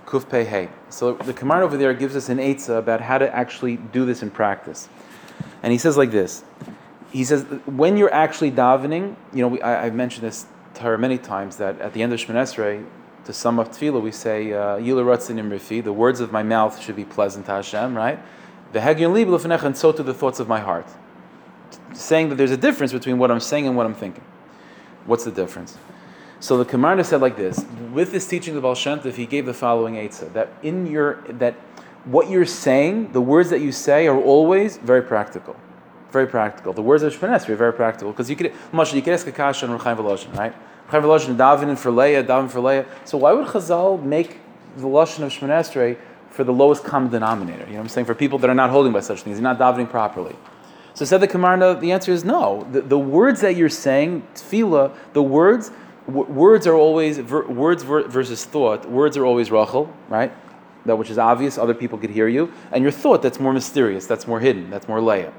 Kuf 0.07 0.27
Pei 0.31 0.45
Hey. 0.45 0.71
So 0.89 1.13
the 1.13 1.35
Kamarna 1.35 1.61
over 1.61 1.77
there 1.77 1.93
gives 1.93 2.17
us 2.17 2.31
an 2.31 2.39
eitzah 2.39 2.79
about 2.79 3.03
how 3.03 3.19
to 3.19 3.33
actually 3.37 3.77
do 3.77 4.07
this 4.07 4.23
in 4.23 4.31
practice, 4.31 4.89
and 5.63 5.73
he 5.73 5.79
says 5.79 5.99
like 5.99 6.11
this. 6.11 6.43
He 7.11 7.23
says 7.25 7.43
when 7.67 7.99
you're 7.99 8.13
actually 8.15 8.51
davening, 8.51 9.15
you 9.35 9.43
know, 9.43 9.49
we, 9.49 9.61
I, 9.61 9.85
have 9.85 9.95
mentioned 9.95 10.27
this 10.27 10.47
to 10.77 10.83
her 10.85 10.97
many 10.97 11.19
times 11.19 11.59
that 11.59 11.79
at 11.83 11.93
the 11.93 12.03
end 12.03 12.15
of 12.15 12.19
Shemon 12.19 12.37
Esrei, 12.37 12.87
to 13.27 13.33
sum 13.35 13.61
up 13.61 13.69
tefillah, 13.69 14.01
we 14.01 14.11
say 14.11 14.55
uh, 14.55 14.79
Yila 14.79 15.05
Ratzin 15.05 15.39
Imrifi. 15.39 15.85
The 15.85 15.93
words 15.93 16.21
of 16.21 16.33
my 16.33 16.43
mouth 16.43 16.81
should 16.81 16.97
be 16.97 17.05
pleasant 17.05 17.45
to 17.45 17.53
Hashem, 17.53 17.95
right? 17.95 18.19
The 18.73 18.79
Hegyon 18.79 19.13
Lib 19.13 19.29
and 19.65 19.77
so 19.77 19.93
to 19.93 20.03
the 20.03 20.15
thoughts 20.15 20.41
of 20.41 20.49
my 20.49 20.61
heart. 20.61 20.87
Saying 21.93 22.31
that 22.31 22.37
there's 22.37 22.51
a 22.51 22.57
difference 22.57 22.95
between 22.95 23.19
what 23.19 23.31
I'm 23.31 23.39
saying 23.39 23.67
and 23.67 23.77
what 23.77 23.85
I'm 23.85 23.95
thinking. 23.95 24.25
What's 25.05 25.25
the 25.25 25.31
difference? 25.31 25.77
So 26.43 26.57
the 26.57 26.65
Kamarna 26.65 27.05
said 27.05 27.21
like 27.21 27.37
this: 27.37 27.65
with 27.93 28.11
this 28.11 28.27
teaching 28.27 28.57
of 28.57 28.63
Baal 28.63 28.75
Shem 28.75 28.99
he 29.13 29.27
gave 29.27 29.47
the 29.47 29.55
following 29.55 29.95
eitzah 29.95 30.33
that 30.33 30.49
in 30.61 30.89
your 30.89 31.23
that 31.29 31.55
what 32.05 32.29
you're 32.29 32.45
saying, 32.45 33.13
the 33.13 33.21
words 33.21 33.51
that 33.51 33.61
you 33.61 33.71
say, 33.71 34.09
are 34.09 34.21
always 34.21 34.77
very 34.77 35.03
practical, 35.03 35.55
very 36.11 36.27
practical. 36.27 36.73
The 36.73 36.83
words 36.83 37.05
of 37.05 37.15
Shemon 37.15 37.49
are 37.49 37.55
very 37.55 37.73
practical 37.73 38.11
because 38.11 38.29
you 38.29 38.35
could, 38.35 38.47
you 38.47 39.03
could 39.03 39.13
ask 39.15 39.25
a 39.29 39.31
kasha 39.31 39.69
on 39.69 39.79
Rechaim 39.79 39.97
Voloshin, 39.97 40.37
right? 40.37 40.53
Chaim 40.89 41.05
Lashon 41.05 41.37
davening 41.37 41.79
for 41.79 41.93
Leah, 41.93 42.25
davening 42.25 42.51
for 42.51 42.61
Leah. 42.61 42.87
So 43.05 43.19
why 43.19 43.33
would 43.33 43.47
Chazal 43.47 44.03
make 44.03 44.41
the 44.77 44.89
Lashon 44.89 45.23
of 45.23 45.31
Shemon 45.31 45.51
Esrei 45.51 45.97
for 46.29 46.43
the 46.43 46.53
lowest 46.53 46.83
common 46.83 47.09
denominator? 47.09 47.61
You 47.61 47.67
know 47.67 47.73
what 47.75 47.83
I'm 47.83 47.89
saying? 47.89 48.07
For 48.07 48.17
people 48.17 48.41
that 48.41 48.51
are 48.51 48.55
not 48.55 48.71
holding 48.71 48.93
by 48.93 48.99
such 48.99 49.23
things, 49.23 49.39
you're 49.39 49.45
not 49.45 49.61
davening 49.61 49.89
properly. 49.89 50.35
So 50.95 51.05
said 51.05 51.19
the 51.19 51.29
Kamarna, 51.29 51.81
the 51.81 51.93
answer 51.93 52.13
is 52.13 52.25
no. 52.25 52.67
The, 52.73 52.83
the 52.83 52.99
words 52.99 53.41
that 53.41 53.57
you're 53.57 53.69
saying, 53.69 54.27
tefillah, 54.35 54.93
the 55.13 55.23
words, 55.23 55.71
w- 56.07 56.31
words 56.31 56.67
are 56.67 56.75
always, 56.75 57.19
ver, 57.19 57.47
words 57.47 57.83
ver, 57.83 58.09
versus 58.09 58.45
thought, 58.45 58.89
words 58.89 59.17
are 59.17 59.25
always 59.25 59.51
rachel, 59.51 59.93
right? 60.09 60.33
That 60.87 60.97
which 60.97 61.11
is 61.11 61.19
obvious, 61.19 61.59
other 61.59 61.75
people 61.75 61.99
could 61.99 62.11
hear 62.11 62.29
you. 62.29 62.53
And 62.73 62.83
your 62.83 62.93
thought, 62.93 63.23
that's 63.23 63.41
more 63.41 63.53
mysterious, 63.53 64.07
that's 64.07 64.27
more 64.27 64.41
hidden, 64.41 64.71
that's 64.71 64.89
more 64.89 65.01
Leah. 65.01 65.33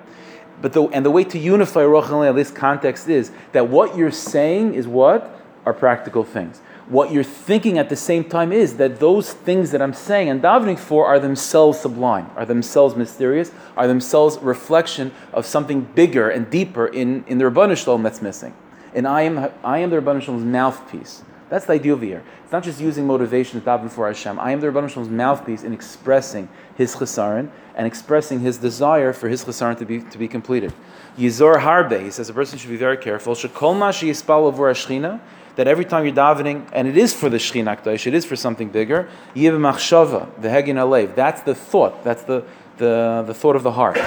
But 0.61 0.73
the, 0.73 0.83
and 0.83 1.05
the 1.05 1.11
way 1.11 1.23
to 1.25 1.39
unify 1.39 1.81
Rachel 1.81 2.21
and 2.21 2.21
Leah, 2.21 2.33
this 2.33 2.51
context 2.51 3.09
is 3.09 3.31
that 3.51 3.67
what 3.67 3.97
you're 3.97 4.11
saying 4.11 4.75
is 4.75 4.87
what? 4.87 5.39
are 5.65 5.73
practical 5.73 6.23
things. 6.23 6.59
What 6.87 7.11
you're 7.11 7.23
thinking 7.23 7.77
at 7.77 7.89
the 7.89 7.95
same 7.95 8.25
time 8.25 8.51
is 8.51 8.77
that 8.77 8.99
those 8.99 9.31
things 9.31 9.71
that 9.71 9.81
I'm 9.81 9.93
saying 9.93 10.29
and 10.29 10.41
davening 10.41 10.77
for 10.77 11.05
are 11.05 11.19
themselves 11.19 11.79
sublime, 11.79 12.29
are 12.35 12.45
themselves 12.45 12.95
mysterious, 12.95 13.51
are 13.77 13.87
themselves 13.87 14.37
reflection 14.39 15.13
of 15.31 15.45
something 15.45 15.81
bigger 15.81 16.29
and 16.29 16.49
deeper 16.49 16.87
in, 16.87 17.23
in 17.27 17.37
the 17.37 17.45
Rabbanu 17.45 17.77
Shalom 17.77 18.03
that's 18.03 18.21
missing. 18.21 18.53
And 18.93 19.07
I 19.07 19.23
am, 19.23 19.51
I 19.63 19.79
am 19.79 19.89
the 19.89 19.97
Rabbanu 19.97 20.21
Shalom's 20.21 20.45
mouthpiece. 20.45 21.23
That's 21.49 21.65
the 21.65 21.73
idea 21.73 21.93
of 21.93 22.01
here. 22.01 22.23
It's 22.43 22.51
not 22.51 22.63
just 22.63 22.79
using 22.79 23.05
motivation 23.05 23.59
to 23.59 23.65
daven 23.65 23.89
for 23.89 24.07
Hashem. 24.07 24.39
I 24.39 24.51
am 24.51 24.59
the 24.59 24.67
Rabbanu 24.67 24.89
Shalom's 24.89 25.09
mouthpiece 25.09 25.63
in 25.63 25.73
expressing 25.73 26.49
his 26.75 26.95
chesaron 26.95 27.49
and 27.75 27.85
expressing 27.85 28.39
his 28.39 28.57
desire 28.57 29.13
for 29.13 29.29
his 29.29 29.45
chesaron 29.45 29.77
to 29.77 29.85
be, 29.85 30.01
to 30.01 30.17
be 30.17 30.27
completed. 30.27 30.73
Yizor 31.17 31.57
harbe, 31.57 32.01
he 32.01 32.11
says 32.11 32.29
a 32.29 32.33
person 32.33 32.57
should 32.57 32.69
be 32.69 32.77
very 32.77 32.97
careful. 32.97 33.35
Shekol 33.35 33.77
ma 33.77 33.91
sheyispal 33.91 34.45
over 34.45 34.67
that 35.55 35.67
every 35.67 35.85
time 35.85 36.05
you're 36.05 36.15
davening, 36.15 36.67
and 36.73 36.87
it 36.87 36.97
is 36.97 37.13
for 37.13 37.29
the 37.29 37.37
Shechina 37.37 37.77
Akdosh, 37.77 38.07
it 38.07 38.13
is 38.13 38.25
for 38.25 38.35
something 38.35 38.69
bigger, 38.69 39.07
Yiv 39.35 39.53
Machshava, 39.59 40.41
the 40.41 40.47
Hegin 40.47 40.75
Alev, 40.75 41.15
that's 41.15 41.41
the 41.41 41.53
thought, 41.53 42.03
that's 42.03 42.23
the, 42.23 42.43
the, 42.77 43.23
the 43.27 43.33
thought 43.33 43.55
of 43.55 43.63
the 43.63 43.73
heart. 43.73 43.97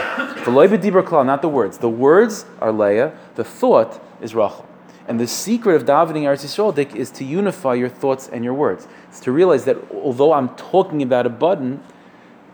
not 1.25 1.43
the 1.43 1.49
words. 1.49 1.79
The 1.79 1.89
words 1.89 2.45
are 2.61 2.73
Leah, 2.73 3.17
the 3.37 3.45
thought 3.45 4.03
is 4.21 4.35
Rachel. 4.35 4.67
And 5.09 5.21
the 5.21 5.27
secret 5.27 5.77
of 5.77 5.85
davening 5.85 6.23
Eretz 6.23 6.45
Yisrael 6.45 6.97
is 6.97 7.11
to 7.13 7.25
unify 7.25 7.75
your 7.75 7.89
thoughts 7.89 8.29
and 8.29 8.45
your 8.45 8.55
words. 8.55 8.89
It's 9.09 9.21
to 9.21 9.33
realize 9.33 9.65
that 9.65 9.77
although 9.93 10.33
I'm 10.33 10.49
talking 10.57 11.03
about 11.03 11.27
a 11.27 11.31
button, 11.31 11.83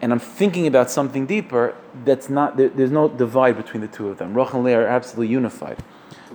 and 0.03 0.13
I'm 0.13 0.19
thinking 0.19 0.67
about 0.67 0.91
something 0.91 1.27
deeper, 1.27 1.75
that's 2.05 2.29
not 2.29 2.57
there, 2.57 2.69
there's 2.69 2.91
no 2.91 3.09
divide 3.09 3.57
between 3.57 3.81
the 3.81 3.89
two 3.89 4.09
of 4.09 4.19
them. 4.19 4.35
Rachel 4.35 4.57
and 4.57 4.65
Leah 4.65 4.81
are 4.81 4.87
absolutely 4.87 5.29
unified. 5.29 5.79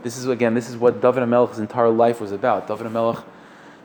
This 0.04 0.18
is 0.18 0.26
again, 0.28 0.54
this 0.54 0.70
is 0.70 0.78
what 0.78 1.02
David 1.02 1.24
HaMelech's 1.24 1.60
entire 1.60 1.90
life 1.90 2.22
was 2.22 2.32
about. 2.32 2.68
David 2.68 2.88
HaMelech, 2.88 3.24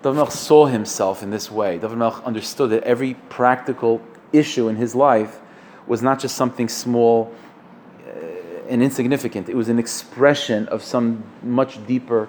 David 0.03 0.19
HaMelech 0.19 0.31
saw 0.31 0.67
himself 0.67 1.23
in 1.23 1.31
this 1.31 1.51
way. 1.51 1.79
David 1.79 1.99
HaMelech 1.99 2.23
understood 2.25 2.71
that 2.71 2.85
every 2.85 3.15
practical 3.29 4.01
issue 4.33 4.69
in 4.69 4.77
his 4.77 4.95
life 4.95 5.41
was 5.89 6.01
not 6.01 6.21
just 6.21 6.37
something 6.37 6.69
small 6.69 7.35
and 8.69 8.83
insignificant. 8.83 9.49
It 9.49 9.57
was 9.57 9.69
an 9.69 9.79
expression 9.79 10.69
of 10.69 10.83
some 10.83 11.25
much 11.43 11.85
deeper 11.87 12.29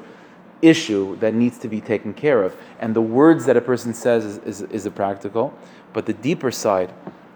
issue 0.62 1.17
that 1.17 1.34
needs 1.34 1.58
to 1.60 1.67
be 1.67 1.82
taken 1.82 2.13
care 2.13 2.43
of. 2.43 2.56
And 2.80 2.96
the 2.96 3.02
words 3.02 3.46
that 3.46 3.58
a 3.58 3.62
person 3.62 3.93
says 3.93 4.24
is, 4.26 4.38
is, 4.39 4.62
is 4.62 4.86
a 4.86 4.91
practical, 4.91 5.54
but 5.91 6.06
the 6.06 6.13
deeper 6.13 6.52
side 6.52 6.93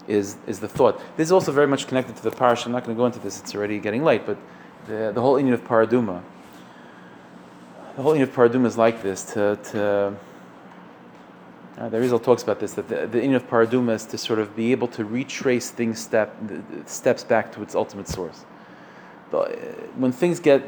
is, 0.07 0.38
is 0.47 0.60
the 0.60 0.67
thought. 0.67 1.01
This 1.17 1.27
is 1.27 1.31
also 1.31 1.51
very 1.51 1.67
much 1.67 1.88
connected 1.88 2.15
to 2.15 2.23
the 2.23 2.31
parish. 2.31 2.65
I'm 2.65 2.71
not 2.71 2.86
going 2.86 2.95
to 2.95 2.99
go 2.99 3.05
into 3.05 3.19
this, 3.19 3.39
it's 3.39 3.53
already 3.53 3.79
getting 3.79 4.03
late, 4.03 4.25
but 4.25 4.38
the, 4.88 5.12
the 5.13 5.21
whole 5.21 5.36
Indian 5.36 5.53
of 5.53 5.63
Paraduma 5.65 6.23
the 7.97 8.03
whole 8.03 8.13
union 8.13 8.29
of 8.29 8.36
Paradum 8.36 8.65
is 8.67 8.77
like 8.77 9.01
this. 9.01 9.23
To, 9.33 9.57
to 9.71 10.15
uh, 11.79 11.89
the 11.89 11.99
Rizal 11.99 12.19
talks 12.19 12.43
about 12.43 12.60
this 12.60 12.73
that 12.73 12.88
the, 12.88 13.07
the 13.07 13.36
of 13.36 13.49
Paraduma 13.49 13.95
is 13.95 14.05
to 14.05 14.19
sort 14.19 14.38
of 14.38 14.55
be 14.55 14.71
able 14.71 14.88
to 14.89 15.03
retrace 15.03 15.71
things 15.71 15.99
step 15.99 16.36
steps 16.86 17.23
back 17.23 17.51
to 17.53 17.63
its 17.63 17.73
ultimate 17.73 18.07
source. 18.07 18.45
Uh, 19.33 19.45
when 19.95 20.11
things 20.11 20.39
get 20.39 20.63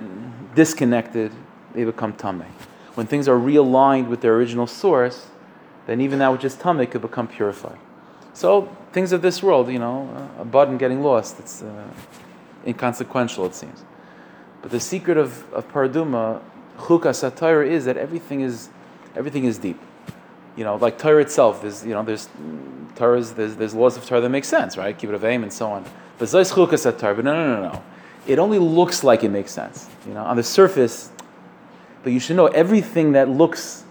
disconnected, 0.55 1.31
they 1.73 1.83
become 1.83 2.13
tame. 2.13 2.43
When 2.95 3.07
things 3.07 3.27
are 3.27 3.37
realigned 3.37 4.07
with 4.07 4.21
their 4.21 4.35
original 4.35 4.67
source, 4.67 5.27
then 5.87 6.01
even 6.01 6.19
that 6.19 6.31
which 6.31 6.43
is 6.43 6.55
tame 6.55 6.85
could 6.87 7.01
become 7.01 7.27
purified. 7.27 7.79
So 8.33 8.75
things 8.91 9.11
of 9.11 9.21
this 9.21 9.41
world, 9.41 9.69
you 9.69 9.79
know, 9.79 10.29
a 10.39 10.45
button 10.45 10.77
getting 10.77 11.01
lost, 11.01 11.39
it's 11.39 11.61
uh, 11.61 11.87
inconsequential, 12.65 13.45
it 13.45 13.55
seems. 13.55 13.83
But 14.61 14.71
the 14.71 14.79
secret 14.79 15.17
of, 15.17 15.51
of 15.53 15.71
Paraduma 15.71 16.41
chukas 16.77 17.35
Torah 17.35 17.67
is 17.67 17.85
that 17.85 17.97
everything 17.97 18.41
is 18.41 18.69
everything 19.15 19.45
is 19.45 19.57
deep. 19.57 19.79
You 20.55 20.63
know, 20.63 20.75
like 20.75 20.97
Torah 20.97 21.21
itself, 21.21 21.61
there's 21.61 21.85
you 21.85 21.93
know 21.93 22.03
there's 22.03 22.29
Torah's 22.95 23.33
there's, 23.33 23.55
there's 23.55 23.73
laws 23.73 23.97
of 23.97 24.05
Torah 24.05 24.21
that 24.21 24.29
make 24.29 24.45
sense, 24.45 24.77
right? 24.77 25.01
It 25.01 25.13
of 25.13 25.23
aim 25.23 25.43
and 25.43 25.53
so 25.53 25.71
on. 25.71 25.85
But 26.17 26.27
zayis 26.27 26.51
chukas 26.51 26.83
Torah, 26.99 27.15
but 27.15 27.25
no, 27.25 27.33
no, 27.33 27.61
no, 27.61 27.71
no. 27.71 27.83
It 28.29 28.37
only 28.37 28.59
looks 28.59 29.03
like 29.03 29.23
it 29.23 29.29
makes 29.29 29.51
sense. 29.51 29.89
You 30.07 30.13
know, 30.13 30.23
on 30.23 30.37
the 30.37 30.43
surface. 30.43 31.11
But 32.03 32.13
you 32.13 32.19
should 32.19 32.35
know 32.35 32.47
everything 32.47 33.13
that 33.13 33.27
looks 33.27 33.83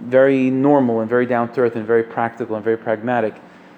very 0.00 0.50
normal 0.50 1.00
and 1.00 1.08
very 1.08 1.26
down 1.26 1.52
to 1.52 1.60
earth 1.60 1.76
and 1.76 1.86
very 1.86 2.02
practical 2.02 2.56
and 2.56 2.64
very 2.64 2.76
pragmatic. 2.76 3.34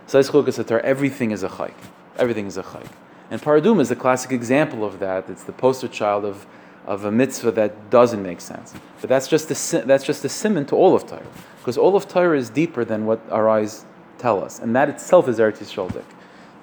Torah, 0.08 0.82
everything 0.82 1.32
is 1.32 1.42
a 1.42 1.48
chayk. 1.48 1.74
Everything 2.16 2.46
is 2.46 2.56
a 2.56 2.62
chayk. 2.62 2.88
And 3.30 3.42
Paraduma 3.42 3.80
is 3.80 3.90
a 3.90 3.96
classic 3.96 4.32
example 4.32 4.84
of 4.84 5.00
that. 5.00 5.28
It's 5.28 5.44
the 5.44 5.52
poster 5.52 5.88
child 5.88 6.24
of, 6.24 6.46
of 6.86 7.04
a 7.04 7.12
mitzvah 7.12 7.50
that 7.52 7.90
doesn't 7.90 8.22
make 8.22 8.40
sense. 8.40 8.72
But 9.00 9.10
that's 9.10 9.28
just 9.28 9.54
si- 9.54 9.80
that's 9.80 10.04
just 10.04 10.24
a 10.24 10.28
simon 10.30 10.64
to 10.66 10.76
all 10.76 10.94
of 10.94 11.06
Torah. 11.06 11.26
Because 11.58 11.76
all 11.76 11.94
of 11.94 12.08
Torah 12.08 12.38
is 12.38 12.48
deeper 12.48 12.84
than 12.84 13.04
what 13.04 13.20
our 13.30 13.48
eyes 13.50 13.84
tell 14.16 14.42
us. 14.42 14.60
And 14.60 14.74
that 14.74 14.88
itself 14.88 15.28
is 15.28 15.38
Eretz 15.38 15.58
Yisrael. 15.58 16.02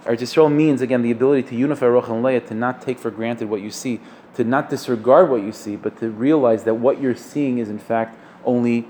Eretz 0.05 0.19
Yisrael 0.19 0.51
means, 0.51 0.81
again, 0.81 1.01
the 1.01 1.11
ability 1.11 1.43
to 1.49 1.55
unify 1.55 1.85
Ruach 1.85 2.09
and 2.09 2.21
Leah, 2.23 2.41
to 2.41 2.53
not 2.53 2.81
take 2.81 2.99
for 2.99 3.09
granted 3.09 3.49
what 3.49 3.61
you 3.61 3.71
see, 3.71 4.01
to 4.35 4.43
not 4.43 4.69
disregard 4.69 5.29
what 5.29 5.41
you 5.41 5.53
see, 5.53 5.77
but 5.77 5.97
to 5.99 6.09
realize 6.09 6.65
that 6.65 6.73
what 6.73 7.01
you're 7.01 7.15
seeing 7.15 7.59
is, 7.59 7.69
in 7.69 7.79
fact, 7.79 8.17
only, 8.43 8.85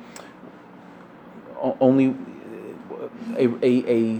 only 1.79 2.15
a, 3.37 3.47
a, 3.63 3.91
a 3.91 4.19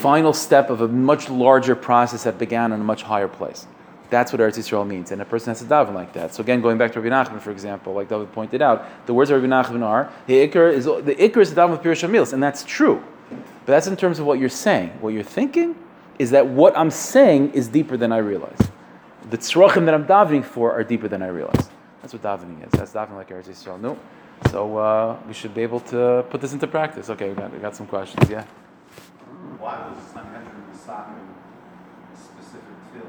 final 0.00 0.32
step 0.32 0.70
of 0.70 0.80
a 0.80 0.88
much 0.88 1.28
larger 1.28 1.76
process 1.76 2.24
that 2.24 2.38
began 2.38 2.72
in 2.72 2.80
a 2.80 2.84
much 2.84 3.02
higher 3.02 3.28
place. 3.28 3.66
That's 4.08 4.32
what 4.32 4.40
Eretz 4.40 4.56
Yisrael 4.56 4.86
means, 4.86 5.12
and 5.12 5.20
a 5.20 5.26
person 5.26 5.50
has 5.50 5.58
to 5.58 5.66
daven 5.66 5.92
like 5.92 6.14
that. 6.14 6.34
So 6.34 6.42
again, 6.42 6.62
going 6.62 6.78
back 6.78 6.92
to 6.92 7.00
Rabbi 7.02 7.14
Nachman, 7.14 7.42
for 7.42 7.50
example, 7.50 7.92
like 7.92 8.08
David 8.08 8.32
pointed 8.32 8.62
out, 8.62 8.86
the 9.04 9.12
words 9.12 9.30
of 9.30 9.42
Rabbi 9.42 9.52
Nachman 9.52 9.82
are 9.82 10.10
the 10.26 10.48
ikr 10.48 10.72
is 10.72 10.86
the 10.86 11.14
ikr 11.14 11.36
is 11.36 11.52
the 11.52 11.60
daven 11.60 11.72
with 11.72 11.82
Pirush 11.82 12.32
and 12.32 12.42
that's 12.42 12.64
true. 12.64 13.04
But 13.28 13.72
that's 13.72 13.86
in 13.86 13.96
terms 13.96 14.18
of 14.18 14.24
what 14.24 14.38
you're 14.38 14.48
saying. 14.48 14.88
What 15.02 15.10
you're 15.10 15.22
thinking 15.22 15.76
is 16.18 16.30
that 16.30 16.46
what 16.46 16.76
I'm 16.76 16.90
saying 16.90 17.52
is 17.52 17.68
deeper 17.68 17.96
than 17.96 18.12
I 18.12 18.18
realize. 18.18 18.58
The 19.30 19.38
tzrochim 19.38 19.84
that 19.84 19.94
I'm 19.94 20.06
davening 20.06 20.44
for 20.44 20.72
are 20.72 20.82
deeper 20.82 21.08
than 21.08 21.22
I 21.22 21.28
realize. 21.28 21.68
That's 22.00 22.12
what 22.12 22.22
davening 22.22 22.66
is. 22.66 22.72
That's 22.72 22.92
davening 22.92 23.16
like 23.16 23.28
Eretz 23.28 23.48
Yisrael. 23.48 23.80
No. 23.80 23.98
So 24.50 24.78
uh, 24.78 25.16
we 25.26 25.34
should 25.34 25.54
be 25.54 25.62
able 25.62 25.80
to 25.80 26.24
put 26.30 26.40
this 26.40 26.52
into 26.52 26.66
practice. 26.66 27.10
Okay, 27.10 27.28
we 27.28 27.34
got, 27.34 27.52
we 27.52 27.58
got 27.58 27.76
some 27.76 27.86
questions. 27.86 28.30
Yeah. 28.30 28.44
Why 29.58 29.88
was 29.88 29.98
Sanhedrin 30.12 30.62
deciding 30.72 31.34
specific 32.14 32.78
then? 32.94 33.02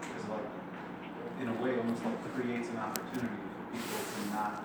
Because 0.00 0.28
like, 0.30 0.48
in 1.42 1.48
a 1.48 1.62
way, 1.62 1.76
almost 1.78 2.04
like 2.04 2.34
creates 2.34 2.68
an 2.68 2.78
opportunity 2.78 3.28
for 3.54 3.76
people 3.76 3.98
to 3.98 4.34
not 4.34 4.63